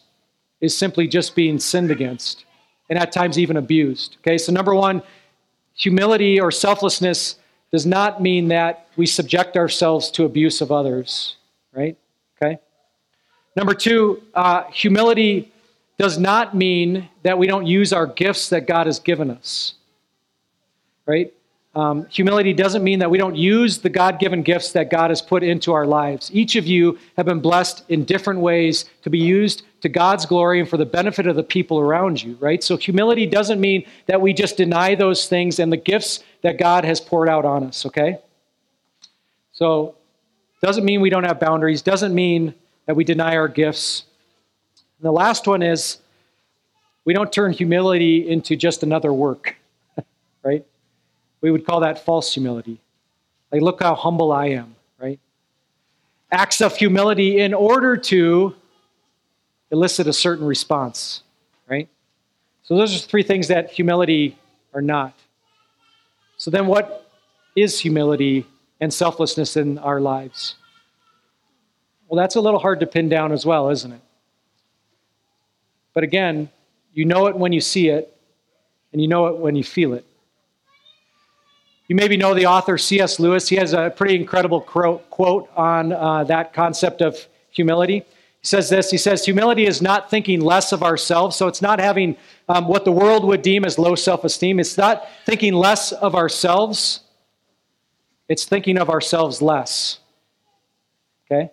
is 0.60 0.76
simply 0.76 1.06
just 1.06 1.34
being 1.34 1.58
sinned 1.58 1.90
against 1.90 2.44
and 2.90 2.98
at 2.98 3.12
times 3.12 3.38
even 3.38 3.56
abused. 3.56 4.16
Okay, 4.20 4.36
so 4.36 4.52
number 4.52 4.74
one, 4.74 5.02
humility 5.74 6.40
or 6.40 6.50
selflessness 6.50 7.36
does 7.70 7.86
not 7.86 8.20
mean 8.20 8.48
that 8.48 8.86
we 8.96 9.06
subject 9.06 9.56
ourselves 9.56 10.10
to 10.10 10.24
abuse 10.24 10.60
of 10.60 10.70
others, 10.70 11.36
right? 11.72 11.96
Okay? 12.36 12.58
Number 13.56 13.74
two, 13.74 14.22
uh, 14.34 14.64
humility 14.64 15.52
does 15.98 16.18
not 16.18 16.54
mean 16.54 17.08
that 17.22 17.38
we 17.38 17.46
don't 17.46 17.66
use 17.66 17.92
our 17.92 18.06
gifts 18.06 18.48
that 18.50 18.66
God 18.66 18.86
has 18.86 18.98
given 18.98 19.30
us. 19.30 19.74
Right? 21.06 21.32
Um, 21.74 22.04
humility 22.10 22.52
doesn't 22.52 22.84
mean 22.84 22.98
that 22.98 23.10
we 23.10 23.16
don't 23.16 23.34
use 23.34 23.78
the 23.78 23.88
God 23.88 24.18
given 24.18 24.42
gifts 24.42 24.72
that 24.72 24.90
God 24.90 25.08
has 25.10 25.22
put 25.22 25.42
into 25.42 25.72
our 25.72 25.86
lives. 25.86 26.30
Each 26.32 26.54
of 26.56 26.66
you 26.66 26.98
have 27.16 27.24
been 27.24 27.40
blessed 27.40 27.84
in 27.88 28.04
different 28.04 28.40
ways 28.40 28.84
to 29.02 29.10
be 29.10 29.18
used 29.18 29.62
to 29.80 29.88
God's 29.88 30.26
glory 30.26 30.60
and 30.60 30.68
for 30.68 30.76
the 30.76 30.84
benefit 30.84 31.26
of 31.26 31.34
the 31.34 31.42
people 31.42 31.80
around 31.80 32.22
you, 32.22 32.36
right? 32.40 32.62
So, 32.62 32.76
humility 32.76 33.24
doesn't 33.24 33.58
mean 33.58 33.86
that 34.06 34.20
we 34.20 34.34
just 34.34 34.58
deny 34.58 34.94
those 34.94 35.26
things 35.28 35.58
and 35.58 35.72
the 35.72 35.78
gifts 35.78 36.22
that 36.42 36.58
God 36.58 36.84
has 36.84 37.00
poured 37.00 37.30
out 37.30 37.46
on 37.46 37.64
us, 37.64 37.86
okay? 37.86 38.18
So, 39.52 39.96
doesn't 40.60 40.84
mean 40.84 41.00
we 41.00 41.10
don't 41.10 41.24
have 41.24 41.40
boundaries, 41.40 41.80
doesn't 41.80 42.14
mean 42.14 42.54
that 42.86 42.96
we 42.96 43.02
deny 43.02 43.36
our 43.36 43.48
gifts. 43.48 44.04
And 44.98 45.06
the 45.06 45.12
last 45.12 45.46
one 45.46 45.62
is 45.62 45.98
we 47.06 47.14
don't 47.14 47.32
turn 47.32 47.52
humility 47.52 48.28
into 48.28 48.56
just 48.56 48.82
another 48.82 49.12
work, 49.12 49.56
right? 50.44 50.66
We 51.42 51.50
would 51.50 51.66
call 51.66 51.80
that 51.80 52.02
false 52.02 52.32
humility. 52.32 52.80
Like, 53.50 53.60
look 53.60 53.82
how 53.82 53.94
humble 53.94 54.32
I 54.32 54.46
am, 54.46 54.74
right? 54.98 55.20
Acts 56.30 56.62
of 56.62 56.74
humility 56.74 57.40
in 57.40 57.52
order 57.52 57.98
to 57.98 58.54
elicit 59.70 60.06
a 60.06 60.12
certain 60.12 60.46
response, 60.46 61.22
right? 61.68 61.88
So, 62.62 62.76
those 62.76 62.96
are 62.96 62.98
three 62.98 63.22
things 63.22 63.48
that 63.48 63.70
humility 63.70 64.38
are 64.72 64.80
not. 64.80 65.12
So, 66.38 66.50
then 66.50 66.66
what 66.66 67.10
is 67.54 67.78
humility 67.78 68.46
and 68.80 68.94
selflessness 68.94 69.56
in 69.56 69.78
our 69.78 70.00
lives? 70.00 70.54
Well, 72.08 72.18
that's 72.18 72.36
a 72.36 72.40
little 72.40 72.60
hard 72.60 72.80
to 72.80 72.86
pin 72.86 73.08
down 73.08 73.32
as 73.32 73.44
well, 73.44 73.68
isn't 73.68 73.92
it? 73.92 74.00
But 75.92 76.04
again, 76.04 76.50
you 76.94 77.04
know 77.04 77.26
it 77.26 77.36
when 77.36 77.52
you 77.52 77.60
see 77.60 77.88
it, 77.88 78.16
and 78.92 79.02
you 79.02 79.08
know 79.08 79.26
it 79.26 79.38
when 79.38 79.56
you 79.56 79.64
feel 79.64 79.94
it. 79.94 80.06
You 81.92 81.96
maybe 81.96 82.16
know 82.16 82.32
the 82.32 82.46
author 82.46 82.78
C.S. 82.78 83.20
Lewis. 83.20 83.50
He 83.50 83.56
has 83.56 83.74
a 83.74 83.90
pretty 83.94 84.16
incredible 84.16 84.62
quote 84.62 85.50
on 85.54 85.92
uh, 85.92 86.24
that 86.24 86.54
concept 86.54 87.02
of 87.02 87.28
humility. 87.50 87.98
He 88.40 88.46
says 88.46 88.70
this 88.70 88.90
He 88.90 88.96
says, 88.96 89.26
Humility 89.26 89.66
is 89.66 89.82
not 89.82 90.08
thinking 90.08 90.40
less 90.40 90.72
of 90.72 90.82
ourselves. 90.82 91.36
So 91.36 91.48
it's 91.48 91.60
not 91.60 91.80
having 91.80 92.16
um, 92.48 92.66
what 92.66 92.86
the 92.86 92.92
world 92.92 93.26
would 93.26 93.42
deem 93.42 93.66
as 93.66 93.78
low 93.78 93.94
self 93.94 94.24
esteem. 94.24 94.58
It's 94.58 94.78
not 94.78 95.06
thinking 95.26 95.52
less 95.52 95.92
of 95.92 96.14
ourselves, 96.14 97.00
it's 98.26 98.46
thinking 98.46 98.78
of 98.78 98.88
ourselves 98.88 99.42
less. 99.42 99.98
Okay? 101.26 101.50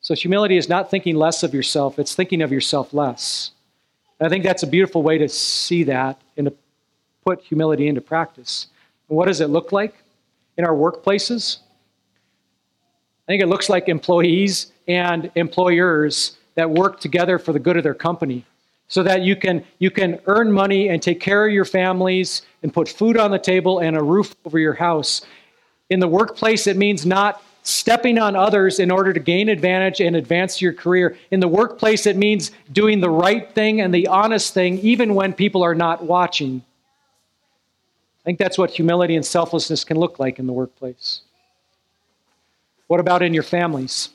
So 0.00 0.14
humility 0.14 0.56
is 0.56 0.70
not 0.70 0.90
thinking 0.90 1.14
less 1.14 1.42
of 1.42 1.52
yourself, 1.52 1.98
it's 1.98 2.14
thinking 2.14 2.40
of 2.40 2.52
yourself 2.52 2.94
less. 2.94 3.50
And 4.18 4.26
I 4.26 4.30
think 4.30 4.44
that's 4.44 4.62
a 4.62 4.66
beautiful 4.66 5.02
way 5.02 5.18
to 5.18 5.28
see 5.28 5.82
that 5.82 6.18
and 6.38 6.46
to 6.46 6.54
put 7.22 7.42
humility 7.42 7.86
into 7.86 8.00
practice. 8.00 8.68
What 9.08 9.26
does 9.26 9.40
it 9.40 9.50
look 9.50 9.72
like 9.72 9.94
in 10.56 10.64
our 10.64 10.74
workplaces? 10.74 11.58
I 13.28 13.32
think 13.32 13.42
it 13.42 13.46
looks 13.46 13.68
like 13.68 13.88
employees 13.88 14.72
and 14.88 15.30
employers 15.34 16.36
that 16.54 16.70
work 16.70 17.00
together 17.00 17.38
for 17.38 17.52
the 17.52 17.58
good 17.58 17.76
of 17.76 17.82
their 17.82 17.94
company 17.94 18.44
so 18.88 19.02
that 19.02 19.22
you 19.22 19.34
can 19.34 19.64
you 19.78 19.90
can 19.90 20.20
earn 20.26 20.50
money 20.50 20.88
and 20.88 21.02
take 21.02 21.20
care 21.20 21.46
of 21.46 21.52
your 21.52 21.64
families 21.64 22.42
and 22.62 22.72
put 22.72 22.88
food 22.88 23.16
on 23.16 23.30
the 23.30 23.38
table 23.38 23.80
and 23.80 23.96
a 23.96 24.02
roof 24.02 24.34
over 24.44 24.58
your 24.58 24.74
house 24.74 25.22
in 25.90 25.98
the 25.98 26.08
workplace 26.08 26.66
it 26.66 26.76
means 26.76 27.04
not 27.04 27.42
stepping 27.66 28.16
on 28.16 28.36
others 28.36 28.78
in 28.78 28.92
order 28.92 29.12
to 29.12 29.18
gain 29.18 29.48
advantage 29.48 30.00
and 30.00 30.14
advance 30.14 30.62
your 30.62 30.72
career. 30.72 31.18
In 31.32 31.40
the 31.40 31.48
workplace, 31.48 32.06
it 32.06 32.16
means 32.16 32.52
doing 32.72 33.00
the 33.00 33.10
right 33.10 33.52
thing 33.54 33.80
and 33.80 33.92
the 33.92 34.06
honest 34.06 34.54
thing, 34.54 34.78
even 34.78 35.16
when 35.16 35.32
people 35.32 35.64
are 35.64 35.74
not 35.74 36.04
watching. 36.04 36.62
I 38.26 38.28
think 38.28 38.40
that's 38.40 38.58
what 38.58 38.70
humility 38.70 39.14
and 39.14 39.24
selflessness 39.24 39.84
can 39.84 39.98
look 39.98 40.18
like 40.18 40.40
in 40.40 40.48
the 40.48 40.52
workplace. 40.52 41.20
What 42.88 42.98
about 42.98 43.22
in 43.22 43.32
your 43.32 43.44
families, 43.44 44.08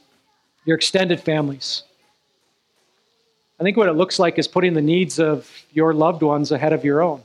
your 0.66 0.76
extended 0.76 1.22
families? 1.22 1.84
I 3.58 3.64
think 3.64 3.78
what 3.78 3.88
it 3.88 3.94
looks 3.94 4.20
like 4.20 4.38
is 4.38 4.50
putting 4.50 4.74
the 4.74 4.82
needs 4.82 5.18
of 5.18 5.50
your 5.72 5.94
loved 5.94 6.24
ones 6.24 6.52
ahead 6.52 6.74
of 6.74 6.84
your 6.84 7.02
own. 7.02 7.22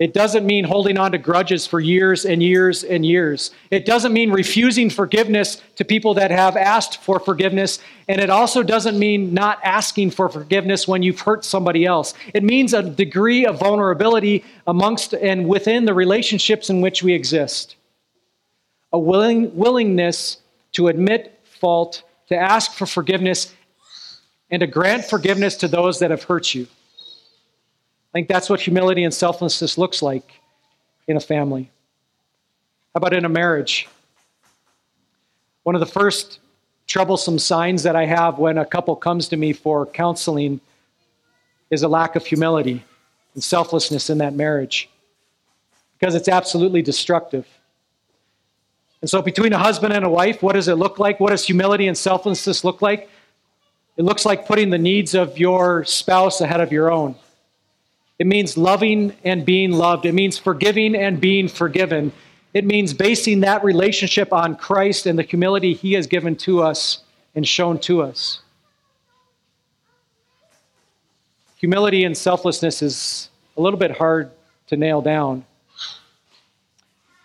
It 0.00 0.12
doesn't 0.12 0.44
mean 0.44 0.64
holding 0.64 0.98
on 0.98 1.12
to 1.12 1.18
grudges 1.18 1.68
for 1.68 1.78
years 1.78 2.24
and 2.24 2.42
years 2.42 2.82
and 2.82 3.06
years. 3.06 3.52
It 3.70 3.86
doesn't 3.86 4.12
mean 4.12 4.32
refusing 4.32 4.90
forgiveness 4.90 5.62
to 5.76 5.84
people 5.84 6.14
that 6.14 6.32
have 6.32 6.56
asked 6.56 7.00
for 7.04 7.20
forgiveness. 7.20 7.78
And 8.08 8.20
it 8.20 8.28
also 8.28 8.64
doesn't 8.64 8.98
mean 8.98 9.32
not 9.32 9.60
asking 9.62 10.10
for 10.10 10.28
forgiveness 10.28 10.88
when 10.88 11.04
you've 11.04 11.20
hurt 11.20 11.44
somebody 11.44 11.84
else. 11.86 12.12
It 12.34 12.42
means 12.42 12.74
a 12.74 12.82
degree 12.82 13.46
of 13.46 13.60
vulnerability 13.60 14.44
amongst 14.66 15.14
and 15.14 15.46
within 15.46 15.84
the 15.84 15.94
relationships 15.94 16.70
in 16.70 16.80
which 16.80 17.04
we 17.04 17.14
exist. 17.14 17.76
A 18.92 18.98
willing, 18.98 19.54
willingness 19.54 20.38
to 20.72 20.88
admit 20.88 21.38
fault, 21.44 22.02
to 22.28 22.36
ask 22.36 22.72
for 22.72 22.86
forgiveness, 22.86 23.54
and 24.50 24.58
to 24.58 24.66
grant 24.66 25.04
forgiveness 25.04 25.56
to 25.58 25.68
those 25.68 26.00
that 26.00 26.10
have 26.10 26.24
hurt 26.24 26.52
you. 26.52 26.66
I 28.14 28.18
think 28.18 28.28
that's 28.28 28.48
what 28.48 28.60
humility 28.60 29.02
and 29.02 29.12
selflessness 29.12 29.76
looks 29.76 30.00
like 30.00 30.40
in 31.08 31.16
a 31.16 31.20
family. 31.20 31.68
How 32.94 32.98
about 32.98 33.12
in 33.12 33.24
a 33.24 33.28
marriage? 33.28 33.88
One 35.64 35.74
of 35.74 35.80
the 35.80 35.86
first 35.86 36.38
troublesome 36.86 37.40
signs 37.40 37.82
that 37.82 37.96
I 37.96 38.06
have 38.06 38.38
when 38.38 38.56
a 38.56 38.64
couple 38.64 38.94
comes 38.94 39.26
to 39.28 39.36
me 39.36 39.52
for 39.52 39.84
counseling 39.84 40.60
is 41.70 41.82
a 41.82 41.88
lack 41.88 42.14
of 42.14 42.24
humility 42.24 42.84
and 43.34 43.42
selflessness 43.42 44.08
in 44.08 44.18
that 44.18 44.34
marriage 44.34 44.88
because 45.98 46.14
it's 46.14 46.28
absolutely 46.28 46.82
destructive. 46.82 47.48
And 49.00 49.10
so, 49.10 49.22
between 49.22 49.52
a 49.52 49.58
husband 49.58 49.92
and 49.92 50.04
a 50.04 50.08
wife, 50.08 50.40
what 50.40 50.52
does 50.52 50.68
it 50.68 50.76
look 50.76 51.00
like? 51.00 51.18
What 51.18 51.30
does 51.30 51.44
humility 51.44 51.88
and 51.88 51.98
selflessness 51.98 52.62
look 52.62 52.80
like? 52.80 53.10
It 53.96 54.04
looks 54.04 54.24
like 54.24 54.46
putting 54.46 54.70
the 54.70 54.78
needs 54.78 55.16
of 55.16 55.36
your 55.36 55.84
spouse 55.84 56.40
ahead 56.40 56.60
of 56.60 56.70
your 56.70 56.92
own. 56.92 57.16
It 58.18 58.26
means 58.26 58.56
loving 58.56 59.12
and 59.24 59.44
being 59.44 59.72
loved. 59.72 60.06
It 60.06 60.14
means 60.14 60.38
forgiving 60.38 60.94
and 60.94 61.20
being 61.20 61.48
forgiven. 61.48 62.12
It 62.52 62.64
means 62.64 62.94
basing 62.94 63.40
that 63.40 63.64
relationship 63.64 64.32
on 64.32 64.56
Christ 64.56 65.06
and 65.06 65.18
the 65.18 65.24
humility 65.24 65.74
he 65.74 65.94
has 65.94 66.06
given 66.06 66.36
to 66.36 66.62
us 66.62 67.02
and 67.34 67.46
shown 67.46 67.80
to 67.80 68.02
us. 68.02 68.40
Humility 71.56 72.04
and 72.04 72.16
selflessness 72.16 72.82
is 72.82 73.30
a 73.56 73.60
little 73.60 73.78
bit 73.78 73.90
hard 73.90 74.30
to 74.68 74.76
nail 74.76 75.00
down. 75.00 75.44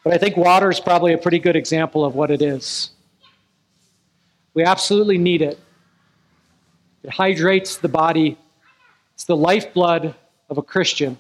But 0.04 0.14
I 0.14 0.18
think 0.18 0.38
water 0.38 0.70
is 0.70 0.80
probably 0.80 1.14
a 1.14 1.18
pretty 1.18 1.40
good 1.40 1.56
example 1.56 2.04
of 2.04 2.16
what 2.16 2.32
it 2.32 2.42
is. 2.42 2.92
We 4.56 4.64
absolutely 4.64 5.18
need 5.20 5.42
it. 5.42 5.60
It 7.04 7.12
hydrates 7.12 7.78
the 7.78 7.88
body, 7.88 8.38
it's 9.14 9.26
the 9.26 9.36
lifeblood 9.36 10.16
of 10.50 10.58
a 10.58 10.62
Christian. 10.62 11.18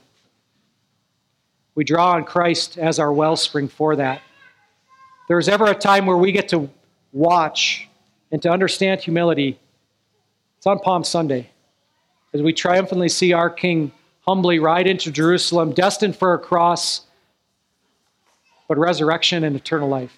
We 1.75 1.83
draw 1.83 2.11
on 2.11 2.25
Christ 2.25 2.77
as 2.77 2.99
our 2.99 3.13
wellspring 3.13 3.67
for 3.67 3.95
that. 3.95 4.17
If 4.17 5.27
there's 5.27 5.47
ever 5.47 5.65
a 5.67 5.75
time 5.75 6.05
where 6.05 6.17
we 6.17 6.31
get 6.31 6.49
to 6.49 6.69
watch 7.13 7.87
and 8.31 8.41
to 8.41 8.49
understand 8.49 9.01
humility, 9.01 9.59
it's 10.57 10.67
on 10.67 10.79
Palm 10.79 11.03
Sunday 11.03 11.49
as 12.33 12.41
we 12.41 12.53
triumphantly 12.53 13.09
see 13.09 13.33
our 13.33 13.49
King 13.49 13.91
humbly 14.21 14.59
ride 14.59 14.87
into 14.87 15.11
Jerusalem, 15.11 15.71
destined 15.71 16.15
for 16.15 16.33
a 16.33 16.39
cross, 16.39 17.01
but 18.67 18.77
resurrection 18.77 19.43
and 19.43 19.55
eternal 19.55 19.89
life. 19.89 20.15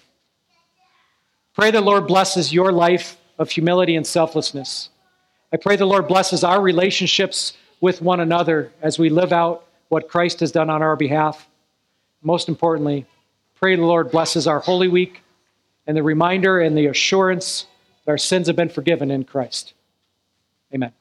Pray 1.54 1.70
the 1.70 1.80
Lord 1.80 2.06
blesses 2.06 2.52
your 2.52 2.72
life 2.72 3.16
of 3.38 3.50
humility 3.50 3.96
and 3.96 4.06
selflessness. 4.06 4.90
I 5.52 5.56
pray 5.56 5.76
the 5.76 5.86
Lord 5.86 6.08
blesses 6.08 6.44
our 6.44 6.60
relationships 6.60 7.56
with 7.82 8.00
one 8.00 8.20
another 8.20 8.72
as 8.80 8.98
we 8.98 9.10
live 9.10 9.32
out 9.32 9.66
what 9.88 10.08
Christ 10.08 10.40
has 10.40 10.52
done 10.52 10.70
on 10.70 10.80
our 10.80 10.96
behalf. 10.96 11.46
Most 12.22 12.48
importantly, 12.48 13.04
pray 13.56 13.76
the 13.76 13.82
Lord 13.82 14.10
blesses 14.10 14.46
our 14.46 14.60
Holy 14.60 14.88
Week 14.88 15.20
and 15.86 15.96
the 15.96 16.02
reminder 16.02 16.60
and 16.60 16.78
the 16.78 16.86
assurance 16.86 17.66
that 18.04 18.12
our 18.12 18.18
sins 18.18 18.46
have 18.46 18.56
been 18.56 18.70
forgiven 18.70 19.10
in 19.10 19.24
Christ. 19.24 19.74
Amen. 20.72 20.92